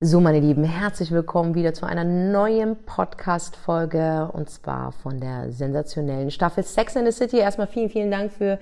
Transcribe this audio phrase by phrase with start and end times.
[0.00, 6.30] So, meine Lieben, herzlich willkommen wieder zu einer neuen Podcast-Folge und zwar von der sensationellen
[6.30, 7.38] Staffel Sex in the City.
[7.38, 8.60] Erstmal vielen, vielen Dank für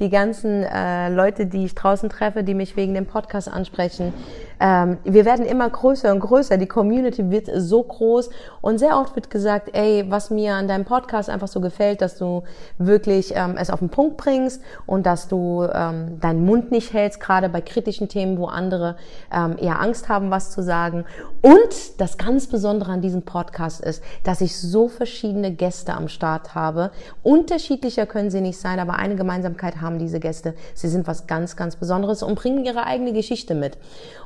[0.00, 4.12] die ganzen äh, Leute, die ich draußen treffe, die mich wegen dem Podcast ansprechen.
[4.58, 6.56] Ähm, wir werden immer größer und größer.
[6.56, 8.30] Die Community wird so groß
[8.62, 12.16] und sehr oft wird gesagt, ey, was mir an deinem Podcast einfach so gefällt, dass
[12.16, 12.42] du
[12.78, 17.20] wirklich ähm, es auf den Punkt bringst und dass du ähm, deinen Mund nicht hältst,
[17.20, 18.96] gerade bei kritischen Themen, wo andere
[19.32, 21.04] ähm, eher Angst haben, was zu sagen.
[21.42, 26.54] Und das ganz Besondere an diesem Podcast ist, dass ich so verschiedene Gäste am Start
[26.54, 26.90] habe.
[27.22, 30.54] Unterschiedlicher können sie nicht sein, aber eine Gemeinsamkeit haben diese Gäste.
[30.74, 33.78] Sie sind was ganz, ganz Besonderes und bringen ihre eigene Geschichte mit.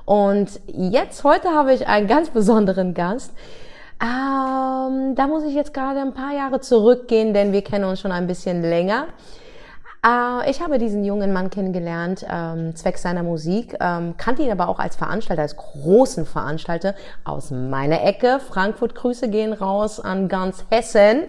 [0.05, 3.32] Und jetzt, heute habe ich einen ganz besonderen Gast.
[4.02, 8.12] Ähm, da muss ich jetzt gerade ein paar Jahre zurückgehen, denn wir kennen uns schon
[8.12, 9.06] ein bisschen länger.
[10.04, 14.68] Äh, ich habe diesen jungen Mann kennengelernt, ähm, zwecks seiner Musik, ähm, kannte ihn aber
[14.68, 18.40] auch als Veranstalter, als großen Veranstalter aus meiner Ecke.
[18.40, 21.24] Frankfurt, Grüße gehen raus an ganz Hessen.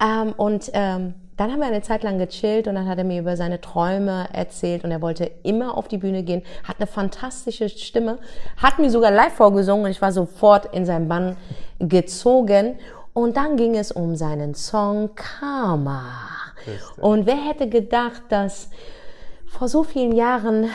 [0.00, 3.20] Ähm, und ähm, dann haben wir eine Zeit lang gechillt und dann hat er mir
[3.20, 7.68] über seine Träume erzählt und er wollte immer auf die Bühne gehen, hat eine fantastische
[7.68, 8.18] Stimme,
[8.56, 11.36] hat mir sogar live vorgesungen und ich war sofort in seinen Bann
[11.78, 12.78] gezogen.
[13.14, 16.04] Und dann ging es um seinen Song Karma.
[17.00, 18.68] Und wer hätte gedacht, dass
[19.46, 20.70] vor so vielen Jahren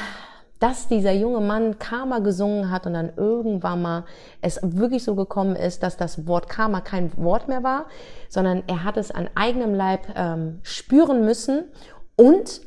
[0.59, 4.05] dass dieser junge Mann Karma gesungen hat und dann irgendwann mal
[4.41, 7.85] es wirklich so gekommen ist, dass das Wort Karma kein Wort mehr war,
[8.29, 11.65] sondern er hat es an eigenem Leib ähm, spüren müssen
[12.15, 12.61] und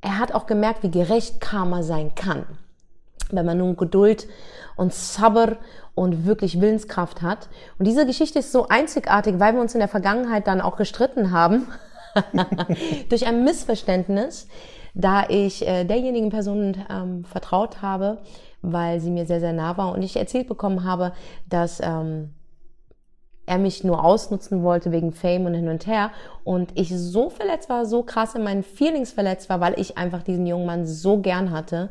[0.00, 2.44] er hat auch gemerkt, wie gerecht Karma sein kann.
[3.30, 4.26] Wenn man nun Geduld
[4.76, 5.56] und Sabr
[5.94, 7.48] und wirklich Willenskraft hat.
[7.78, 11.30] Und diese Geschichte ist so einzigartig, weil wir uns in der Vergangenheit dann auch gestritten
[11.30, 11.68] haben.
[13.08, 14.46] durch ein Missverständnis
[14.94, 18.18] da ich äh, derjenigen Person ähm, vertraut habe,
[18.62, 21.12] weil sie mir sehr, sehr nah war und ich erzählt bekommen habe,
[21.48, 22.30] dass ähm,
[23.46, 26.10] er mich nur ausnutzen wollte wegen Fame und hin und her
[26.44, 30.22] und ich so verletzt war, so krass in meinen Feelings verletzt war, weil ich einfach
[30.22, 31.90] diesen jungen Mann so gern hatte,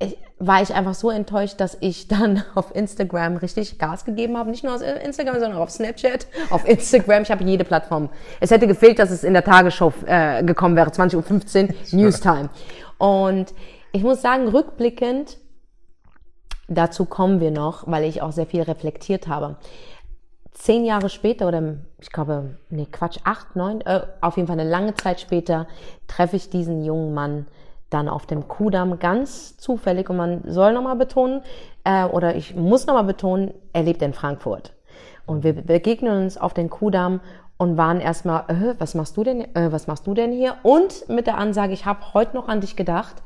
[0.00, 4.50] ich, war ich einfach so enttäuscht, dass ich dann auf Instagram richtig Gas gegeben habe.
[4.50, 7.22] Nicht nur auf Instagram, sondern auch auf Snapchat, auf Instagram.
[7.22, 8.08] Ich habe jede Plattform.
[8.40, 12.50] Es hätte gefehlt, dass es in der Tagesschau äh, gekommen wäre, 20.15 Uhr, Newstime.
[12.98, 13.52] Und
[13.92, 15.38] ich muss sagen, rückblickend,
[16.68, 19.56] dazu kommen wir noch, weil ich auch sehr viel reflektiert habe.
[20.52, 24.68] Zehn Jahre später oder ich glaube, nee, Quatsch, acht, neun, äh, auf jeden Fall eine
[24.68, 25.68] lange Zeit später
[26.08, 27.46] treffe ich diesen jungen Mann
[27.90, 31.42] dann auf dem Kudamm ganz zufällig und man soll nochmal betonen,
[31.84, 34.74] äh, oder ich muss nochmal betonen, er lebt in Frankfurt.
[35.26, 37.20] Und wir begegnen uns auf den Kudamm
[37.58, 40.56] und waren erstmal, äh, was machst du denn, äh, was machst du denn hier?
[40.62, 43.16] Und mit der Ansage, ich habe heute noch an dich gedacht.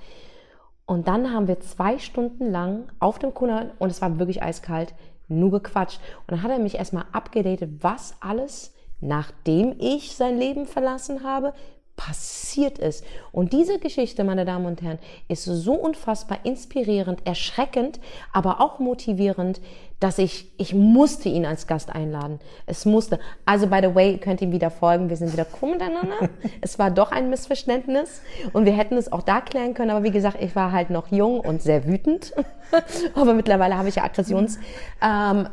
[0.86, 4.94] Und dann haben wir zwei Stunden lang auf dem Kudamm, und es war wirklich eiskalt,
[5.28, 6.00] nur gequatscht.
[6.20, 11.52] Und dann hat er mich erstmal abgedatet, was alles, nachdem ich sein Leben verlassen habe,
[11.96, 13.04] passiert ist.
[13.32, 14.98] Und diese Geschichte, meine Damen und Herren,
[15.28, 18.00] ist so unfassbar inspirierend, erschreckend,
[18.32, 19.60] aber auch motivierend,
[20.02, 22.40] dass ich, ich musste ihn als Gast einladen.
[22.66, 23.20] Es musste.
[23.46, 25.08] Also, by the way, könnt ihm wieder folgen.
[25.08, 26.28] Wir sind wieder cool miteinander.
[26.60, 28.20] es war doch ein Missverständnis
[28.52, 29.90] und wir hätten es auch da klären können.
[29.90, 32.32] Aber wie gesagt, ich war halt noch jung und sehr wütend.
[33.14, 34.58] aber mittlerweile habe ich ja Aggressionskurse
[35.02, 35.46] ähm,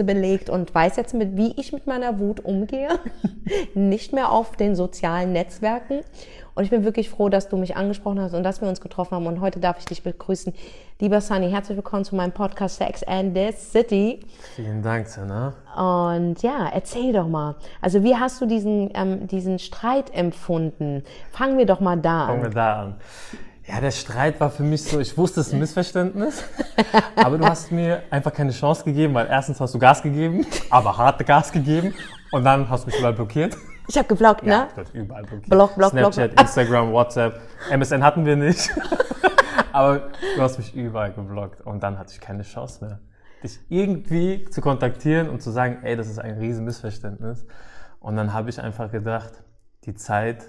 [0.00, 2.98] äh, belegt und weiß jetzt, mit, wie ich mit meiner Wut umgehe.
[3.74, 6.00] Nicht mehr auf den sozialen Netzwerken.
[6.54, 9.14] Und ich bin wirklich froh, dass du mich angesprochen hast und dass wir uns getroffen
[9.14, 9.26] haben.
[9.26, 10.52] Und heute darf ich dich begrüßen.
[11.00, 14.20] Lieber Sunny, herzlich willkommen zu meinem Podcast Sex and the City.
[14.54, 15.54] Vielen Dank, Sana.
[15.74, 17.54] Und ja, erzähl doch mal.
[17.80, 21.04] Also wie hast du diesen, ähm, diesen Streit empfunden?
[21.30, 22.28] Fangen wir doch mal da an.
[22.28, 22.94] Fangen wir da an.
[23.66, 26.44] Ja, der Streit war für mich so, ich wusste, es ist ein Missverständnis,
[27.16, 30.98] aber du hast mir einfach keine Chance gegeben, weil erstens hast du Gas gegeben, aber
[30.98, 31.94] harte Gas gegeben
[32.32, 33.56] und dann hast du mich überall blockiert.
[33.88, 34.68] Ich habe geblockt, ja, ne?
[34.76, 35.50] Ja, überall blockiert.
[35.50, 36.40] Block, block, Snapchat, block.
[36.40, 37.40] Instagram, WhatsApp.
[37.70, 38.70] MSN hatten wir nicht.
[39.72, 41.60] Aber du hast mich überall geblockt.
[41.62, 43.00] Und dann hatte ich keine Chance mehr,
[43.42, 47.46] dich irgendwie zu kontaktieren und zu sagen, ey, das ist ein riesen Missverständnis.
[48.00, 49.32] Und dann habe ich einfach gedacht,
[49.84, 50.44] die Zeit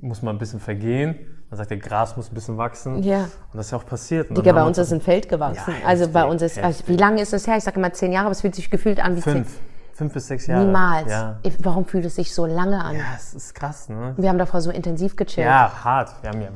[0.00, 1.16] muss mal ein bisschen vergehen.
[1.48, 3.02] Man sagt, der Gras muss ein bisschen wachsen.
[3.02, 3.24] Ja.
[3.24, 4.36] Und das ist ja auch passiert.
[4.36, 5.74] Digga, bei uns ist ein Feld gewachsen.
[5.80, 6.88] Ja, also bei heftig, uns ist, also heftig.
[6.88, 7.56] wie lange ist das her?
[7.56, 9.48] Ich sage immer zehn Jahre, aber es fühlt sich gefühlt an wie Fünf.
[9.48, 9.75] zehn.
[9.96, 10.66] Fünf bis sechs Jahre.
[10.66, 11.10] Niemals.
[11.10, 11.38] Ja.
[11.60, 12.96] Warum fühlt es sich so lange an?
[12.96, 14.12] ja, es ist krass, ne?
[14.18, 15.46] Wir haben davor so intensiv gechillt.
[15.46, 16.10] Ja, hart.
[16.20, 16.48] Wir haben ja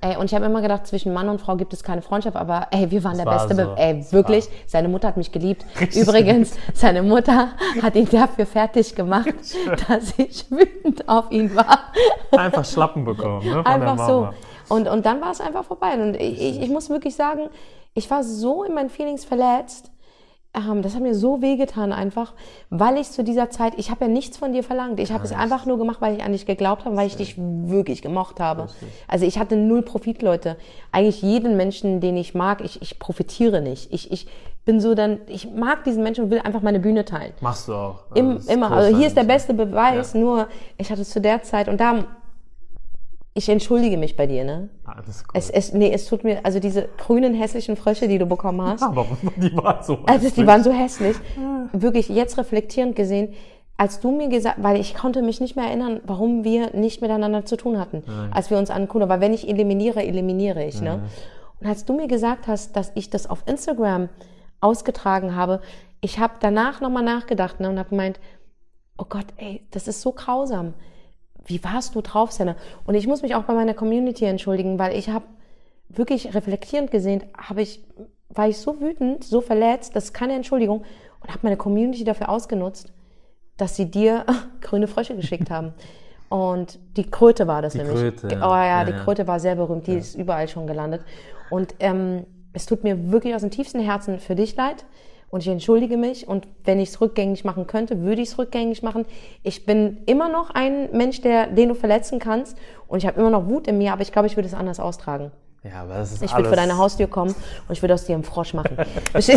[0.00, 2.68] Ey, und ich habe immer gedacht, zwischen Mann und Frau gibt es keine Freundschaft, aber
[2.72, 3.64] ey, wir waren der war beste.
[3.64, 3.74] so.
[3.74, 5.64] Be ey, wirklich, war- seine Mutter hat mich geliebt.
[5.80, 6.02] Richtig.
[6.02, 7.48] Übrigens, seine Mutter
[7.82, 9.26] hat ihn dafür fertig gemacht,
[9.88, 11.78] dass ich wütend auf ihn war.
[12.36, 13.54] einfach Schlappen bekommen, ne?
[13.54, 14.28] Von Einfach so.
[14.68, 15.94] Und, und dann war es einfach vorbei.
[15.94, 17.48] Und ich, ich, ich muss wirklich sagen,
[17.94, 19.90] ich war so in meinen Feelings verletzt,
[20.54, 22.32] ähm, das hat mir so wehgetan einfach,
[22.70, 24.98] weil ich zu dieser Zeit, ich habe ja nichts von dir verlangt.
[25.00, 27.34] Ich habe es einfach nur gemacht, weil ich an dich geglaubt habe, weil ich dich
[27.38, 28.64] wirklich gemocht habe.
[28.64, 28.88] Richtig.
[29.06, 30.56] Also ich hatte null Profit, Leute.
[30.90, 33.92] Eigentlich jeden Menschen, den ich mag, ich, ich profitiere nicht.
[33.92, 34.26] Ich, ich
[34.64, 37.32] bin so dann, ich mag diesen Menschen und will einfach meine Bühne teilen.
[37.40, 38.00] Machst du auch.
[38.14, 38.70] Im, ist immer.
[38.70, 40.20] Also hier ist der beste Beweis, Ja.
[40.20, 42.04] nur ich hatte zu der Zeit und da,
[43.38, 44.68] ich entschuldige mich bei dir, ne?
[45.08, 45.30] Ist cool.
[45.34, 48.82] Es, es, nee, es tut mir, also diese grünen hässlichen Frösche, die du bekommen hast,
[48.82, 49.06] aber
[49.36, 50.00] die waren so.
[50.06, 51.16] also die waren so hässlich.
[51.72, 53.34] Wirklich jetzt reflektierend gesehen,
[53.76, 57.44] als du mir gesagt, weil ich konnte mich nicht mehr erinnern, warum wir nicht miteinander
[57.44, 58.02] zu tun hatten,
[58.32, 59.08] als wir uns angucken.
[59.08, 60.80] Weil wenn ich eliminiere, eliminiere ich.
[60.80, 61.04] Ne?
[61.60, 64.08] Und als du mir gesagt hast, dass ich das auf Instagram
[64.60, 65.60] ausgetragen habe,
[66.00, 68.18] ich habe danach nochmal nachgedacht ne, und habe gemeint,
[68.96, 70.74] oh Gott, ey, das ist so grausam.
[71.48, 72.56] Wie warst du drauf, Senna?
[72.86, 75.24] Und ich muss mich auch bei meiner Community entschuldigen, weil ich habe
[75.88, 77.82] wirklich reflektierend gesehen, habe ich,
[78.28, 80.84] war ich so wütend, so verletzt, das ist keine Entschuldigung,
[81.20, 82.92] und habe meine Community dafür ausgenutzt,
[83.56, 84.24] dass sie dir
[84.60, 85.72] grüne Frösche geschickt haben.
[86.28, 87.98] Und die Kröte war das Die nämlich.
[87.98, 88.64] Kröte, Oh ja.
[88.64, 88.98] ja, Ja, die ja.
[88.98, 91.02] Kröte war sehr berühmt, die ist überall schon gelandet.
[91.50, 94.84] Und ähm, es tut mir wirklich aus dem tiefsten Herzen für dich leid.
[95.30, 96.26] Und ich entschuldige mich.
[96.26, 99.04] Und wenn ich es rückgängig machen könnte, würde ich es rückgängig machen.
[99.42, 102.56] Ich bin immer noch ein Mensch, der, den du verletzen kannst.
[102.86, 104.80] Und ich habe immer noch Wut in mir, aber ich glaube, ich würde es anders
[104.80, 105.30] austragen.
[105.64, 107.34] Ja, aber das ist Ich würde vor deine Haustür kommen
[107.66, 108.76] und ich würde aus dir einen Frosch machen.
[109.12, 109.28] Das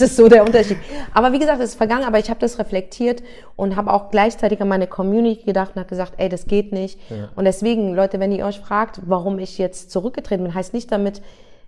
[0.00, 0.78] ist so der Unterschied.
[1.12, 3.22] Aber wie gesagt, es ist vergangen, aber ich habe das reflektiert
[3.56, 6.98] und habe auch gleichzeitig an meine Community gedacht und habe gesagt, ey, das geht nicht.
[7.36, 11.20] Und deswegen, Leute, wenn ihr euch fragt, warum ich jetzt zurückgetreten bin, heißt nicht damit,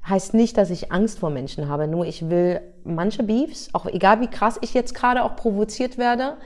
[0.09, 1.87] heißt nicht, dass ich Angst vor Menschen habe.
[1.87, 6.37] Nur ich will manche Beefs, auch egal wie krass ich jetzt gerade auch provoziert werde,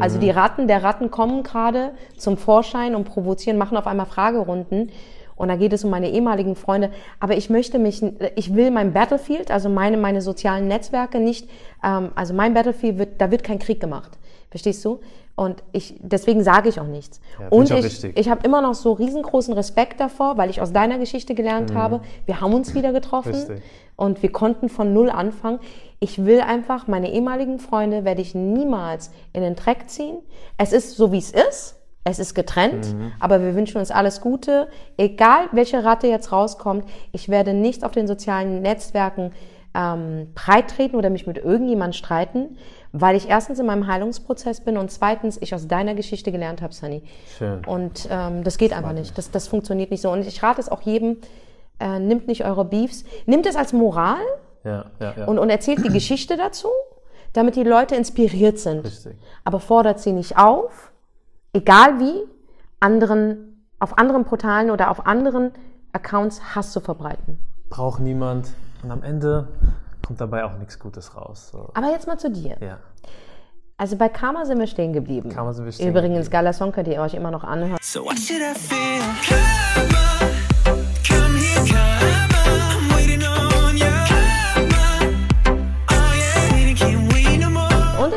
[0.00, 4.90] also die Ratten der Ratten kommen gerade zum Vorschein und provozieren, machen auf einmal Fragerunden.
[5.36, 6.90] Und da geht es um meine ehemaligen Freunde.
[7.20, 8.02] Aber ich möchte mich,
[8.34, 11.48] ich will mein Battlefield, also meine, meine sozialen Netzwerke nicht,
[11.84, 14.18] ähm, also mein Battlefield wird, da wird kein Krieg gemacht.
[14.50, 15.00] Verstehst du?
[15.36, 17.20] Und ich, deswegen sage ich auch nichts.
[17.36, 20.72] find und ich ich, ich habe immer noch so riesengroßen Respekt davor, weil ich aus
[20.72, 22.00] deiner Geschichte gelernt habe.
[22.26, 23.38] Wir haben uns wieder getroffen Mhm.
[23.38, 23.62] Richtig.
[23.96, 25.60] und wir konnten von null anfangen.
[26.00, 30.18] Ich will einfach meine ehemaligen Freunde werde ich niemals in den Dreck ziehen.
[30.56, 31.76] Es ist so wie es ist.
[32.04, 33.12] Es ist getrennt, Mhm.
[33.20, 34.68] aber wir wünschen uns alles Gute.
[34.96, 39.32] Egal welche Ratte jetzt rauskommt, ich werde nicht auf den sozialen Netzwerken
[39.74, 42.56] ähm, breit treten oder mich mit irgendjemand streiten,
[42.92, 46.72] weil ich erstens in meinem Heilungsprozess bin und zweitens ich aus deiner Geschichte gelernt habe,
[46.72, 47.02] Sunny.
[47.36, 47.64] Schön.
[47.64, 49.16] Und ähm, das geht einfach nicht.
[49.18, 50.10] Das, das funktioniert nicht so.
[50.10, 51.18] Und ich rate es auch jedem,
[51.80, 54.16] äh, nimmt nicht eure Beefs, nimmt es als Moral
[54.64, 55.24] Ja, ja, ja.
[55.26, 56.68] und, und erzählt die Geschichte dazu,
[57.32, 58.84] damit die Leute inspiriert sind.
[58.84, 59.16] Richtig.
[59.44, 60.92] Aber fordert sie nicht auf,
[61.52, 62.24] egal wie,
[62.80, 65.52] anderen, auf anderen Portalen oder auf anderen
[65.92, 67.38] Accounts Hass zu verbreiten.
[67.68, 68.48] Braucht niemand.
[68.82, 69.48] Und am Ende
[70.06, 71.50] kommt dabei auch nichts Gutes raus.
[71.52, 71.70] So.
[71.74, 72.56] Aber jetzt mal zu dir.
[72.60, 72.78] Ja.
[73.76, 75.28] Also bei Karma sind wir stehen geblieben.
[75.30, 77.78] Karma sind wir stehen Übrigens, geiler Song könnt ihr euch immer noch anhören.
[77.80, 79.57] So what should I feel?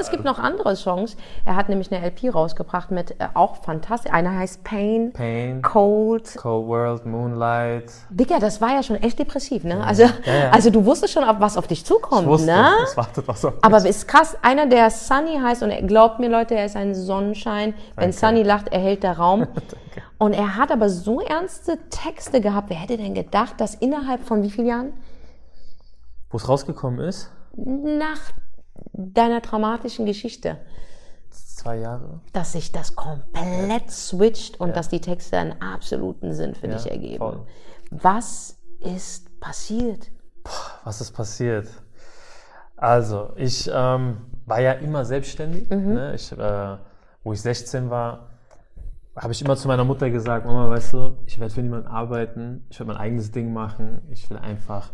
[0.02, 1.16] Es gibt noch andere Songs.
[1.46, 4.12] Er hat nämlich eine LP rausgebracht mit äh, auch fantastisch.
[4.12, 6.36] Einer heißt Pain, Pain, Cold.
[6.36, 7.92] Cold World, Moonlight.
[8.10, 9.84] Digga, das war ja schon echt depressiv, ne?
[9.84, 10.50] Also, Ja, ja.
[10.50, 12.70] also du wusstest schon, was auf dich zukommt, Ich wusste, ne?
[12.84, 16.30] es wartet was auf Aber ist krass, einer, der Sunny heißt und er glaubt mir,
[16.30, 17.74] Leute, er ist ein Sonnenschein.
[17.96, 18.12] Wenn.
[18.12, 19.48] Sunny lacht, erhält der Raum.
[20.18, 22.70] und er hat aber so ernste Texte gehabt.
[22.70, 24.94] Wer hätte denn gedacht, dass innerhalb von wie vielen Jahren?
[26.30, 27.32] Wo es rausgekommen ist?
[27.56, 28.20] Nach
[28.94, 30.58] deiner traumatischen Geschichte,
[31.30, 32.22] Zwei Jahre.
[32.34, 36.90] dass sich das komplett switcht und dass die Texte einen absoluten Sinn für Ja, dich
[36.90, 37.18] ergeben.
[37.18, 37.46] voll.
[37.92, 40.10] Was ist passiert?
[40.84, 41.68] Was ist passiert?
[42.78, 45.70] Also, ich ähm, war ja immer selbstständig.
[45.70, 45.94] Mhm.
[45.94, 46.16] Ne?
[46.16, 46.78] Ich, äh,
[47.24, 48.30] wo ich 16 war,
[49.16, 52.66] habe ich immer zu meiner Mutter gesagt, Mama, weißt du, ich werde für niemanden arbeiten,
[52.70, 54.90] ich werde mein eigenes Ding machen, ich will einfach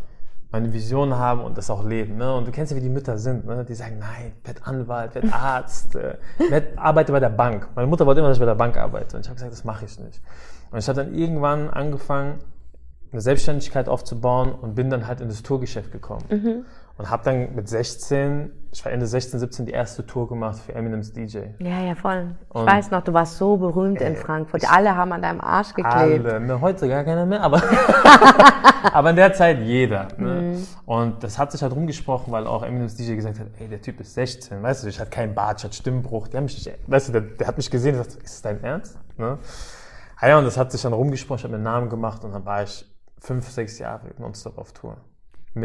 [0.50, 2.16] meine Vision haben und das auch leben.
[2.16, 2.34] Ne?
[2.34, 3.44] Und du kennst ja, wie die Mütter sind.
[3.46, 3.64] Ne?
[3.64, 6.16] Die sagen, nein, werd Anwalt, werd Arzt, äh,
[6.48, 7.68] werd, arbeite bei der Bank.
[7.74, 9.16] Meine Mutter wollte immer, dass ich bei der Bank arbeite.
[9.16, 10.22] Und ich habe gesagt, das mache ich nicht.
[10.70, 12.38] Und ich habe dann irgendwann angefangen,
[13.10, 16.24] eine Selbstständigkeit aufzubauen und bin dann halt in das Tourgeschäft gekommen.
[16.98, 20.74] Und habe dann mit 16, ich war Ende 16, 17, die erste Tour gemacht für
[20.74, 21.38] Eminems DJ.
[21.60, 22.34] Ja, ja, voll.
[22.50, 24.68] Ich Und- weiß noch, du warst so berühmt in Frankfurt.
[24.68, 26.26] Alle haben an deinem Arsch geklebt.
[26.26, 27.62] Alle, ne, heute gar keiner mehr, aber,
[28.92, 30.08] aber in der Zeit jeder.
[30.16, 30.58] Ne?
[30.86, 34.00] Und das hat sich halt rumgesprochen, weil auch Eminems DJ gesagt hat, ey, der Typ
[34.00, 36.78] ist 16, weißt du, ich hatte keinen Bart, ich hatte Stimmbruch, die haben mich nicht,
[36.88, 38.98] weißt du, der, der hat mich gesehen und gesagt, ist das dein Ernst?
[39.16, 39.38] Ne?
[40.16, 42.32] Ah ja, und das hat sich dann rumgesprochen, ich habe mir einen Namen gemacht und
[42.32, 42.84] dann war ich
[43.20, 44.96] fünf, sechs Jahre nonstop auf Tour.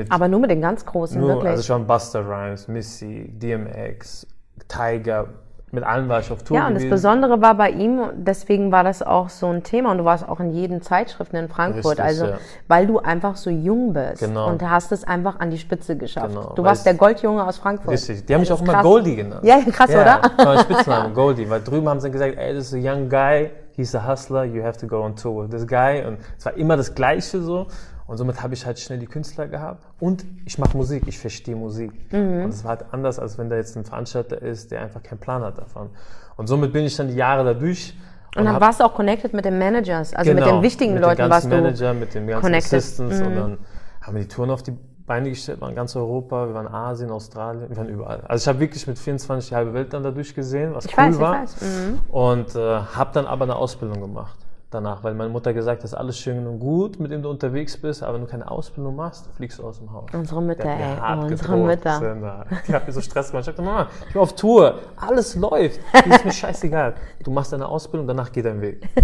[0.09, 1.51] Aber nur mit den ganz Großen, nur, wirklich.
[1.51, 4.25] also schon Buster Rhymes, Missy, DMX,
[4.67, 5.27] Tiger,
[5.71, 6.91] mit allen war ich auf Tour ja, und das gewesen.
[6.91, 10.39] Besondere war bei ihm, deswegen war das auch so ein Thema und du warst auch
[10.39, 12.37] in jeden Zeitschriften in Frankfurt, Richtig, also ja.
[12.67, 14.49] weil du einfach so jung bist Genau.
[14.49, 16.29] und hast es einfach an die Spitze geschafft.
[16.29, 17.91] Genau, du warst der Goldjunge aus Frankfurt.
[17.91, 18.83] Richtig, die haben mich Das auch immer krass.
[18.83, 19.43] Goldie genannt.
[19.43, 20.21] Ja, krass, ja, oder?
[20.21, 23.09] Das war mein Spitzname, Goldie, weil drüben haben sie gesagt, ey, das ist a young
[23.09, 26.03] guy, he's a hustler, you have to go on tour with this guy.
[26.05, 27.65] Und es war immer das Gleiche so.
[28.05, 29.85] Und somit habe ich halt schnell die Künstler gehabt.
[29.99, 31.91] Und ich mache Musik, ich verstehe Musik.
[32.11, 32.43] Mhm.
[32.43, 35.19] Und es war halt anders, als wenn da jetzt ein Veranstalter ist, der einfach keinen
[35.19, 35.89] Plan hat davon.
[36.35, 37.95] Und somit bin ich dann die Jahre dadurch.
[38.35, 41.03] Und dann hab- warst du auch connected mit den Managers, also mit den wichtigen mit
[41.03, 41.63] Leuten den warst ganzen du.
[41.63, 42.73] Manager, mit den ganzen connected.
[42.73, 43.25] Assistants Mhm.
[43.27, 43.57] und dann
[44.01, 44.73] haben wir die Touren auf die
[45.05, 48.21] Beine gestellt, waren ganz Europa, wir waren Asien, Australien, wir waren überall.
[48.21, 51.03] Also ich habe wirklich mit 24 die halbe Welt dann dadurch gesehen, was Ich cool
[51.05, 51.33] weiß, ich war.
[51.43, 51.55] weiß.
[51.61, 51.99] Mhm.
[52.09, 52.59] Und äh,
[52.95, 54.39] habe dann aber eine Ausbildung gemacht
[54.73, 58.03] danach, weil meine Mutter gesagt hat, alles schön und gut, mit dem du unterwegs bist,
[58.03, 60.09] aber wenn du keine Ausbildung machst, fliegst du aus dem Haus.
[60.13, 62.45] Unsere Mütter, ey, hart unsere gedroht, Mütter.
[62.67, 63.41] Die hat mir so Stress gemacht.
[63.41, 66.95] Ich sagte, Mama, ich bin auf Tour, alles läuft, die ist mir scheißegal.
[67.23, 68.87] Du machst deine Ausbildung, danach geht dein Weg.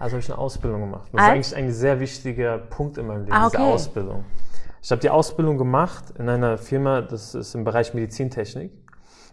[0.00, 1.08] Also habe ich eine Ausbildung gemacht.
[1.12, 3.72] Das ist eigentlich ein sehr wichtiger Punkt in meinem Leben, Ah, diese okay.
[3.72, 4.24] Ausbildung.
[4.80, 8.70] Ich habe die Ausbildung gemacht in einer Firma, das ist im Bereich Medizintechnik.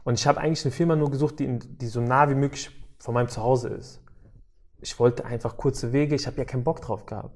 [0.04, 3.14] Und ich habe eigentlich eine Firma nur gesucht, die, die so nah wie möglich von
[3.14, 4.02] meinem Zuhause ist.
[4.86, 7.36] Ich wollte einfach kurze Wege, ich habe ja keinen Bock drauf gehabt.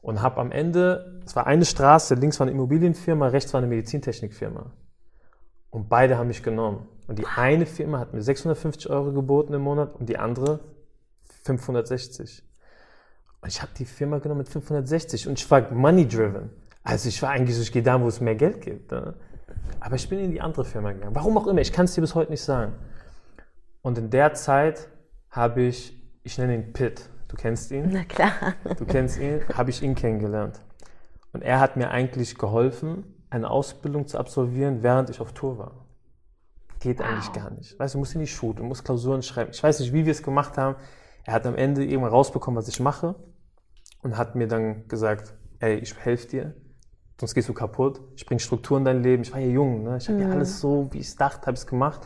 [0.00, 3.68] Und habe am Ende, es war eine Straße, links war eine Immobilienfirma, rechts war eine
[3.68, 4.72] Medizintechnikfirma.
[5.70, 6.88] Und beide haben mich genommen.
[7.06, 10.58] Und die eine Firma hat mir 650 Euro geboten im Monat und die andere
[11.44, 12.42] 560.
[13.42, 16.50] Und ich habe die Firma genommen mit 560 und ich war money driven.
[16.82, 18.90] Also ich war eigentlich so, ich gehe da, wo es mehr Geld gibt.
[18.90, 19.14] Ne?
[19.78, 21.14] Aber ich bin in die andere Firma gegangen.
[21.14, 22.72] Warum auch immer, ich kann es dir bis heute nicht sagen.
[23.82, 24.88] Und in der Zeit
[25.30, 28.32] habe ich, ich nenne ihn Pitt, du kennst ihn, Na klar.
[28.78, 30.60] du kennst ihn, habe ich ihn kennengelernt.
[31.32, 35.86] Und er hat mir eigentlich geholfen, eine Ausbildung zu absolvieren, während ich auf Tour war.
[36.80, 37.78] Geht eigentlich gar nicht.
[37.78, 39.50] Weißt du, du musst in die Schule, du musst Klausuren schreiben.
[39.52, 40.76] Ich weiß nicht, wie wir es gemacht haben.
[41.24, 43.14] Er hat am Ende irgendwann rausbekommen, was ich mache
[44.02, 46.54] und hat mir dann gesagt, ey, ich helfe dir,
[47.20, 48.00] sonst gehst du kaputt.
[48.16, 49.22] Ich bringe Struktur in dein Leben.
[49.22, 49.96] Ich war ja jung, ne?
[49.96, 52.00] ich habe ja alles so, wie ich es dachte, habe ich es gemacht.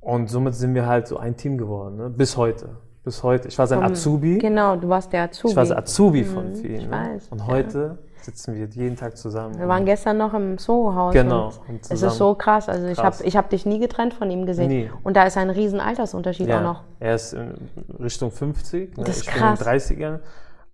[0.00, 2.10] Und somit sind wir halt so ein Team geworden, ne?
[2.10, 2.78] bis heute.
[3.06, 3.46] Bis heute.
[3.46, 4.38] Ich war sein Azubi.
[4.38, 5.50] Genau, du warst der Azubi.
[5.50, 6.74] Ich war der Azubi von vielen.
[6.74, 6.90] ich ne?
[6.90, 7.46] weiß, Und ja.
[7.46, 9.56] heute sitzen wir jeden Tag zusammen.
[9.60, 11.14] Wir waren gestern noch im Soho-Haus.
[11.14, 11.52] Genau,
[11.88, 12.68] Es ist so krass.
[12.68, 13.18] Also ich Krass.
[13.20, 14.66] habe ich hab dich nie getrennt von ihm gesehen.
[14.66, 14.90] Nie.
[15.04, 16.82] Und da ist ein riesen Altersunterschied ja, auch noch.
[16.98, 17.54] Er ist in
[18.02, 18.96] Richtung 50.
[18.98, 19.04] Ne?
[19.04, 19.60] Das ist ich krass.
[19.60, 20.18] bin in den 30ern.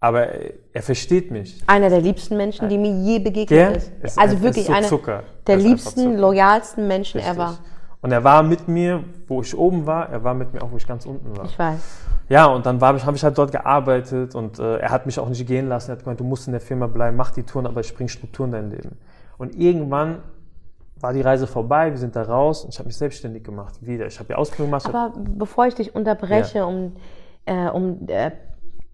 [0.01, 0.29] Aber
[0.73, 1.63] er versteht mich.
[1.67, 3.77] Einer der liebsten Menschen, die mir je begegnet Gell?
[3.77, 3.93] ist.
[4.03, 5.23] Ist Also ein- wirklich so einer Zucker.
[5.47, 7.37] der Er ist liebsten, loyalsten Menschen Richtig.
[7.37, 7.59] ever.
[8.01, 10.77] Und er war mit mir, wo ich oben war, er war mit mir auch, wo
[10.79, 11.45] ich ganz unten war.
[11.45, 11.79] Ich weiß.
[12.33, 15.47] Ja, und dann habe ich halt dort gearbeitet und äh, er hat mich auch nicht
[15.47, 15.91] gehen lassen.
[15.91, 18.09] Er hat gemeint, du musst in der Firma bleiben, mach die Touren, aber ich bring
[18.09, 18.97] Struktur in dein Leben.
[19.37, 20.23] Und irgendwann
[20.99, 23.75] war die Reise vorbei, wir sind da raus und ich habe mich selbstständig gemacht.
[23.83, 24.07] Wieder.
[24.07, 24.87] Ich habe die Ausbildung gemacht.
[24.87, 26.65] Aber bevor ich dich unterbreche, Ja.
[26.65, 26.97] um,
[27.45, 28.31] äh, um äh,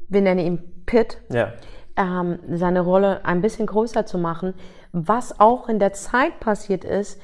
[0.08, 1.52] wir nennen ihn Pitt, ja.
[1.96, 4.54] ähm, seine Rolle ein bisschen größer zu machen.
[4.90, 7.20] Was auch in der Zeit passiert ist,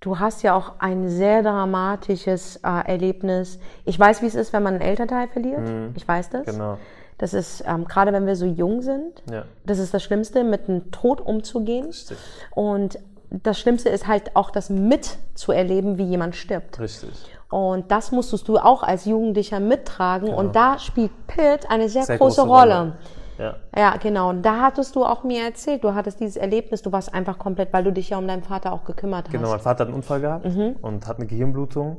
[0.00, 3.58] du hast ja auch ein sehr dramatisches äh, Erlebnis.
[3.84, 5.60] Ich weiß, wie es ist, wenn man einen Elternteil verliert.
[5.94, 6.46] Ich weiß das.
[6.46, 6.78] Genau.
[7.18, 9.44] Das ist, ähm, gerade wenn wir so jung sind, Ja.
[9.66, 11.86] das ist das Schlimmste, mit dem Tod umzugehen.
[11.86, 12.16] Richtig.
[12.52, 12.98] Und
[13.30, 16.78] das Schlimmste ist halt auch das mitzuerleben, wie jemand stirbt.
[16.78, 17.10] Richtig.
[17.50, 20.32] Und das musstest du auch als Jugendlicher mittragen.
[20.32, 22.74] Und da spielt Pitt eine sehr, Sehr große, große Rolle.
[22.78, 22.92] Rolle.
[23.38, 23.54] Ja.
[23.76, 24.30] Ja, genau.
[24.30, 27.72] Und da hattest du auch mir erzählt, du hattest dieses Erlebnis, du warst einfach komplett,
[27.72, 29.32] weil du dich ja um deinen Vater auch gekümmert hast.
[29.32, 30.76] Genau, mein Vater hat einen Unfall gehabt Mhm.
[30.82, 31.98] und hat eine Gehirnblutung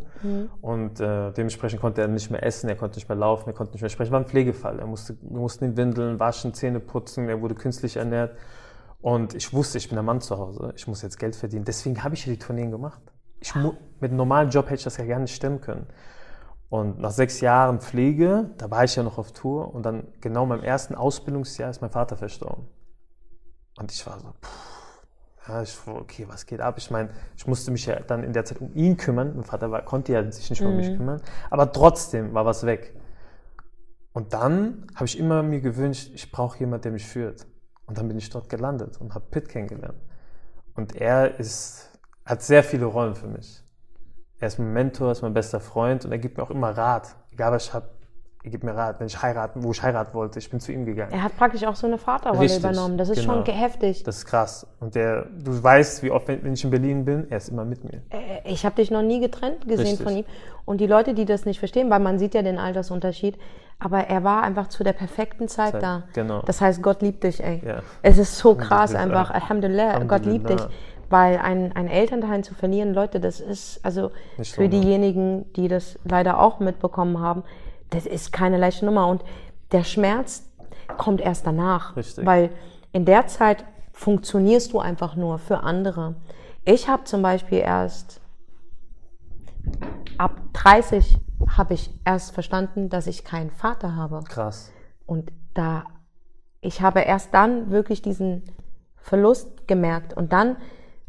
[0.61, 3.71] und äh, dementsprechend konnte er nicht mehr essen, er konnte nicht mehr laufen, er konnte
[3.73, 4.11] nicht mehr sprechen.
[4.11, 4.79] War ein Pflegefall.
[4.79, 8.35] Er musste, wir mussten ihn windeln, waschen, Zähne putzen, er wurde künstlich ernährt.
[9.01, 11.63] Und ich wusste, ich bin der Mann zu Hause, ich muss jetzt Geld verdienen.
[11.63, 13.01] Deswegen habe ich ja die Tourneen gemacht.
[13.39, 15.87] Ich mu- mit einem normalen Job hätte ich das ja gar nicht stemmen können.
[16.69, 20.43] Und nach sechs Jahren Pflege, da war ich ja noch auf Tour und dann genau
[20.43, 22.67] in meinem ersten Ausbildungsjahr ist mein Vater verstorben.
[23.77, 24.69] Und ich war so, pff,
[25.47, 26.75] ja, ich war, okay, was geht ab?
[26.77, 29.33] Ich meine, ich musste mich ja dann in der Zeit um ihn kümmern.
[29.35, 31.21] Mein Vater war, konnte ja sich nicht mehr um mich kümmern.
[31.49, 32.95] Aber trotzdem war was weg.
[34.13, 37.47] Und dann habe ich immer mir gewünscht, ich brauche jemanden, der mich führt.
[37.87, 39.99] Und dann bin ich dort gelandet und habe Pitt kennengelernt.
[40.75, 43.63] Und er ist, hat sehr viele Rollen für mich.
[44.39, 47.15] Er ist mein Mentor, ist mein bester Freund und er gibt mir auch immer Rat.
[47.31, 47.89] Egal was ich habe,
[48.43, 51.11] gib mir Rat, wenn ich heiraten, wo ich heiraten wollte, ich bin zu ihm gegangen.
[51.11, 52.97] Er hat praktisch auch so eine Vaterrolle Richtig, übernommen.
[52.97, 53.43] Das ist genau.
[53.43, 54.03] schon heftig.
[54.03, 54.65] Das ist krass.
[54.79, 57.83] Und der, du weißt, wie oft, wenn, ich in Berlin bin, er ist immer mit
[57.83, 58.01] mir.
[58.09, 60.03] Äh, Ich habe dich noch nie getrennt gesehen Richtig.
[60.03, 60.25] von ihm.
[60.63, 63.37] Und die Leute, die das nicht verstehen, weil man sieht ja den Altersunterschied,
[63.77, 66.03] aber er war einfach zu der perfekten Zeit Zeit, da.
[66.13, 66.41] genau.
[66.45, 67.61] Das heißt, Gott liebt dich, ey.
[67.65, 67.79] Ja.
[68.01, 69.21] Es ist so krass Alhamdulillah.
[69.21, 69.35] einfach.
[69.35, 70.61] Alhamdulillah, Gott liebt dich.
[71.09, 74.69] Weil ein, ein Elternteil zu verlieren, Leute, das ist, also Nicht für so, ne?
[74.69, 77.43] diejenigen, die das leider auch mitbekommen haben,
[77.89, 79.07] das ist keine leichte Nummer.
[79.07, 79.23] Und
[79.71, 80.47] der Schmerz
[80.97, 81.95] kommt erst danach.
[81.95, 82.25] Richtig.
[82.25, 82.51] Weil
[82.91, 86.15] in der Zeit funktionierst du einfach nur für andere.
[86.65, 88.21] Ich habe zum Beispiel erst
[90.17, 91.17] ab 30
[91.57, 94.21] habe ich erst verstanden, dass ich keinen Vater habe.
[94.27, 94.71] Krass.
[95.05, 95.85] Und da,
[96.61, 98.43] ich habe erst dann wirklich diesen
[98.97, 100.13] Verlust gemerkt.
[100.13, 100.57] Und dann,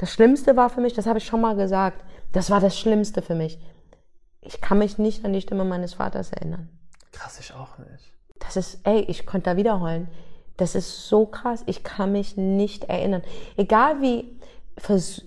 [0.01, 2.03] das Schlimmste war für mich, das habe ich schon mal gesagt,
[2.33, 3.59] das war das Schlimmste für mich.
[4.41, 6.71] Ich kann mich nicht an die Stimme meines Vaters erinnern.
[7.13, 8.11] Krass, ich auch nicht.
[8.39, 10.09] Das ist, ey, ich könnte da wiederholen.
[10.57, 11.63] Das ist so krass.
[11.67, 13.21] Ich kann mich nicht erinnern.
[13.59, 14.41] Egal wie,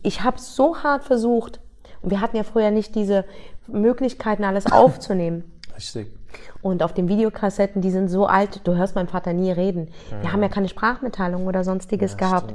[0.01, 1.59] ich habe so hart versucht.
[2.01, 3.25] Und wir hatten ja früher nicht diese
[3.67, 5.51] Möglichkeiten, alles aufzunehmen.
[5.75, 6.11] Richtig.
[6.61, 9.89] Und auf den Videokassetten, die sind so alt, du hörst meinen Vater nie reden.
[10.21, 12.53] Wir haben ja keine Sprachmitteilung oder sonstiges Ja, gehabt.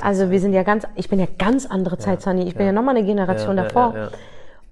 [0.00, 2.44] Also wir sind ja ganz, ich bin ja ganz andere Zeit, Sunny.
[2.44, 3.94] Ich bin ja, nochmal eine Generation Ja, ja, davor.
[3.94, 4.10] ja, ja.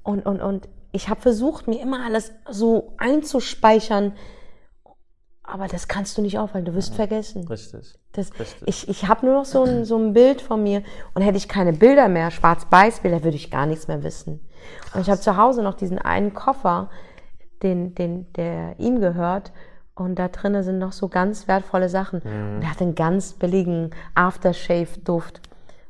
[0.03, 4.13] Und, und, und ich habe versucht, mir immer alles so einzuspeichern.
[5.43, 7.47] Aber das kannst du nicht aufhalten, du wirst vergessen.
[7.49, 7.95] Richtig.
[8.13, 8.69] Das, Richtig.
[8.69, 10.83] ich ich habe nur noch so ein, so ein Bild von mir
[11.15, 14.41] und hätte ich keine Bilder mehr, Schwarz-Weiß-Bilder, würde ich gar nichts mehr wissen.
[14.95, 16.91] Und ich habe zu Hause noch diesen einen Koffer,
[17.63, 19.53] den, den, der ihm gehört.
[19.95, 22.21] Und da drinnen sind noch so ganz wertvolle Sachen.
[22.57, 25.41] Und er hat einen ganz billigen Aftershave-Duft.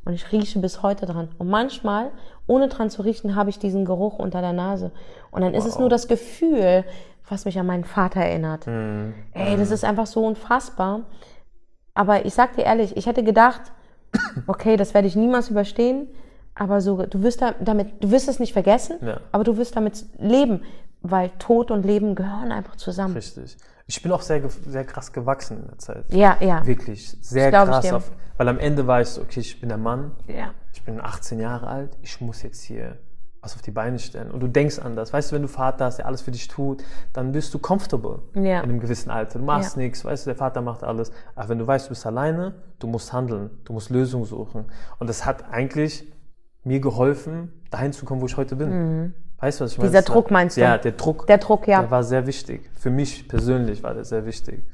[0.04, 1.28] Und ich rieche bis heute dran.
[1.38, 2.10] Und manchmal,
[2.46, 4.90] ohne dran zu riechen, habe ich diesen Geruch unter der Nase.
[5.30, 6.84] Und dann ist es nur das Gefühl,
[7.28, 8.66] was mich an meinen Vater erinnert.
[9.34, 11.00] Ey, das ist einfach so unfassbar.
[11.92, 13.60] Aber ich sag dir ehrlich, ich hätte gedacht,
[14.46, 16.06] okay, das werde ich niemals überstehen,
[16.54, 19.20] aber so, du wirst da, damit, du wirst es nicht vergessen, Ja.
[19.32, 20.62] aber du wirst damit leben,
[21.02, 23.14] weil Tod und Leben gehören einfach zusammen.
[23.14, 23.56] Richtig.
[23.86, 26.04] Ich bin auch sehr, sehr krass gewachsen in der Zeit.
[26.12, 26.66] Ja, ja.
[26.66, 27.16] Wirklich.
[27.22, 27.90] Sehr krass.
[27.92, 30.50] Auf, weil am Ende war ich so, okay, ich bin der Mann, Ja.
[30.72, 32.98] ich bin 18 Jahre alt, ich muss jetzt hier
[33.40, 34.32] was auf die Beine stellen.
[34.32, 35.12] Und du denkst anders.
[35.12, 36.82] Weißt du, wenn du Vater hast, der alles für dich tut,
[37.12, 38.58] dann bist du comfortable Ja.
[38.58, 39.38] in einem gewissen Alter.
[39.38, 39.82] Du machst Ja.
[39.82, 41.12] nichts, weißt du, der Vater macht alles.
[41.36, 44.66] Aber wenn du weißt, du bist alleine, du musst handeln, du musst Lösungen suchen.
[44.98, 46.12] Und das hat eigentlich
[46.64, 49.14] mir geholfen, dahin zu kommen, wo ich heute bin.
[49.40, 49.90] Weißt du, was ich meine?
[49.90, 50.60] Dieser Druck meinst du?
[50.60, 51.26] Ja, der Druck.
[51.26, 51.80] Der Druck, ja.
[51.80, 52.68] Der war sehr wichtig.
[52.78, 54.64] Für mich persönlich war der sehr wichtig.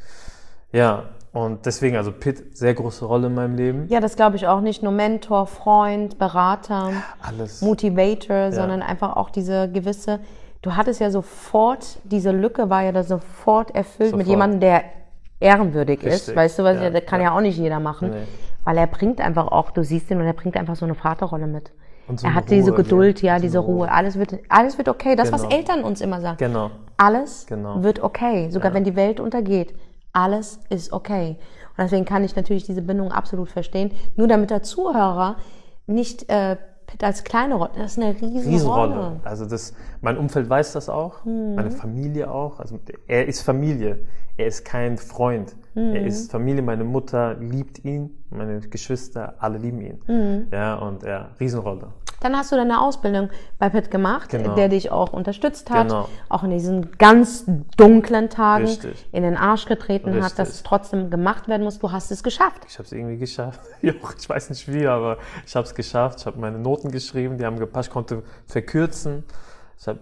[0.72, 3.87] Ja, und deswegen, also Pitt, sehr große Rolle in meinem Leben.
[3.88, 7.61] Ja, das glaube ich auch nicht nur Mentor, Freund, Berater, Alles.
[7.61, 10.20] Motivator, sondern einfach auch diese gewisse,
[10.62, 14.29] du hattest ja sofort, diese Lücke war ja da sofort erfüllt mit Sofort.
[14.29, 14.85] jemandem, der
[15.40, 16.12] ehrenwürdig ist.
[16.14, 16.37] Richtig.
[16.37, 17.29] Weißt du, was Ja, ich, das kann ja.
[17.29, 17.37] ja.
[17.37, 18.11] auch nicht jeder machen.
[18.11, 18.22] Nee.
[18.64, 21.46] Weil er bringt einfach auch, du siehst ihn und er bringt einfach so eine Vaterrolle
[21.46, 21.72] mit.
[22.17, 23.35] So er hat diese Ruhe, Geduld, ja.
[23.35, 23.77] ja, diese Ruhe.
[23.77, 23.90] Ruhe.
[23.93, 25.17] Alles wird, alles wird okay.
[25.17, 25.55] Das, was Genau.
[25.57, 26.37] Eltern uns immer sagen.
[26.38, 26.71] Genau.
[26.97, 27.83] Alles Genau.
[27.83, 28.51] wird okay.
[28.51, 29.75] Sogar wenn die Welt untergeht.
[30.12, 31.37] Alles ist okay.
[31.77, 33.90] Und deswegen kann ich natürlich diese Bindung absolut verstehen.
[34.17, 35.37] Nur damit der Zuhörer
[35.87, 36.57] nicht äh,
[37.03, 38.95] als kleine Rolle, das ist eine riesen Riesenrolle.
[38.95, 39.21] Rolle.
[39.25, 41.55] Also das, mein Umfeld weiß das auch, Mhm.
[41.57, 42.61] meine Familie auch.
[42.61, 44.07] Also er ist Familie.
[44.37, 45.55] Er ist kein Freund.
[45.75, 45.94] Mhm.
[45.94, 46.62] Er ist Familie.
[46.62, 50.01] Meine Mutter liebt ihn, meine Geschwister, alle lieben ihn.
[50.07, 50.47] Mhm.
[50.53, 51.88] Ja, und ja, Riesenrolle.
[52.20, 54.55] Dann hast du deine Ausbildung bei Pitt gemacht, Genau.
[54.55, 56.09] der dich auch unterstützt hat, Genau.
[56.31, 57.44] auch in diesen ganz
[57.77, 59.07] dunklen Tagen Richtig.
[59.12, 60.37] in den Arsch getreten hat, Richtig.
[60.37, 61.79] dass es trotzdem gemacht werden muss.
[61.79, 62.62] Du hast es geschafft.
[62.66, 63.61] Ich habe es irgendwie geschafft.
[63.83, 66.20] Ich weiß nicht wie, aber ich habe es geschafft.
[66.20, 67.88] Ich habe meine Noten geschrieben, die haben gepasst.
[67.88, 69.25] Ich konnte verkürzen.
[69.79, 69.99] Ich habe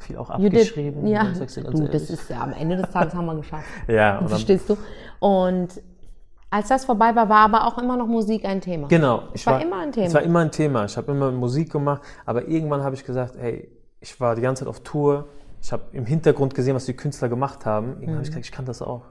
[0.00, 1.06] viel auch You did- abgeschrieben.
[1.06, 3.34] ja, Ich sag's dir ganz du, das ist ja am Ende des Tages haben wir
[3.36, 3.64] geschafft.
[3.88, 4.76] ja, und Verstehst du?
[5.20, 5.68] Und
[6.50, 8.86] als das vorbei war, war aber auch immer noch Musik ein Thema.
[8.88, 9.24] Genau.
[9.32, 10.06] Ich war immer ein Thema.
[10.06, 10.84] Es war immer ein Thema.
[10.84, 13.68] Ich habe immer Musik gemacht, aber irgendwann habe ich gesagt, hey,
[14.00, 15.26] ich war die ganze Zeit auf Tour.
[15.60, 17.92] Ich habe im Hintergrund gesehen, was die Künstler gemacht haben.
[17.94, 18.14] Irgendwann Mhm.
[18.16, 19.02] habe ich gesagt, ich kann das auch.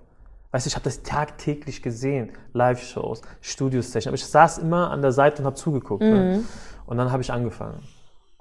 [0.51, 2.29] Weißt du, ich habe das tagtäglich gesehen.
[2.53, 4.07] Live-Shows, Studio-Sessions.
[4.07, 6.03] Aber ich saß immer an der Seite und habe zugeguckt.
[6.03, 6.09] Mhm.
[6.11, 6.43] Ne?
[6.85, 7.79] Und dann habe ich angefangen.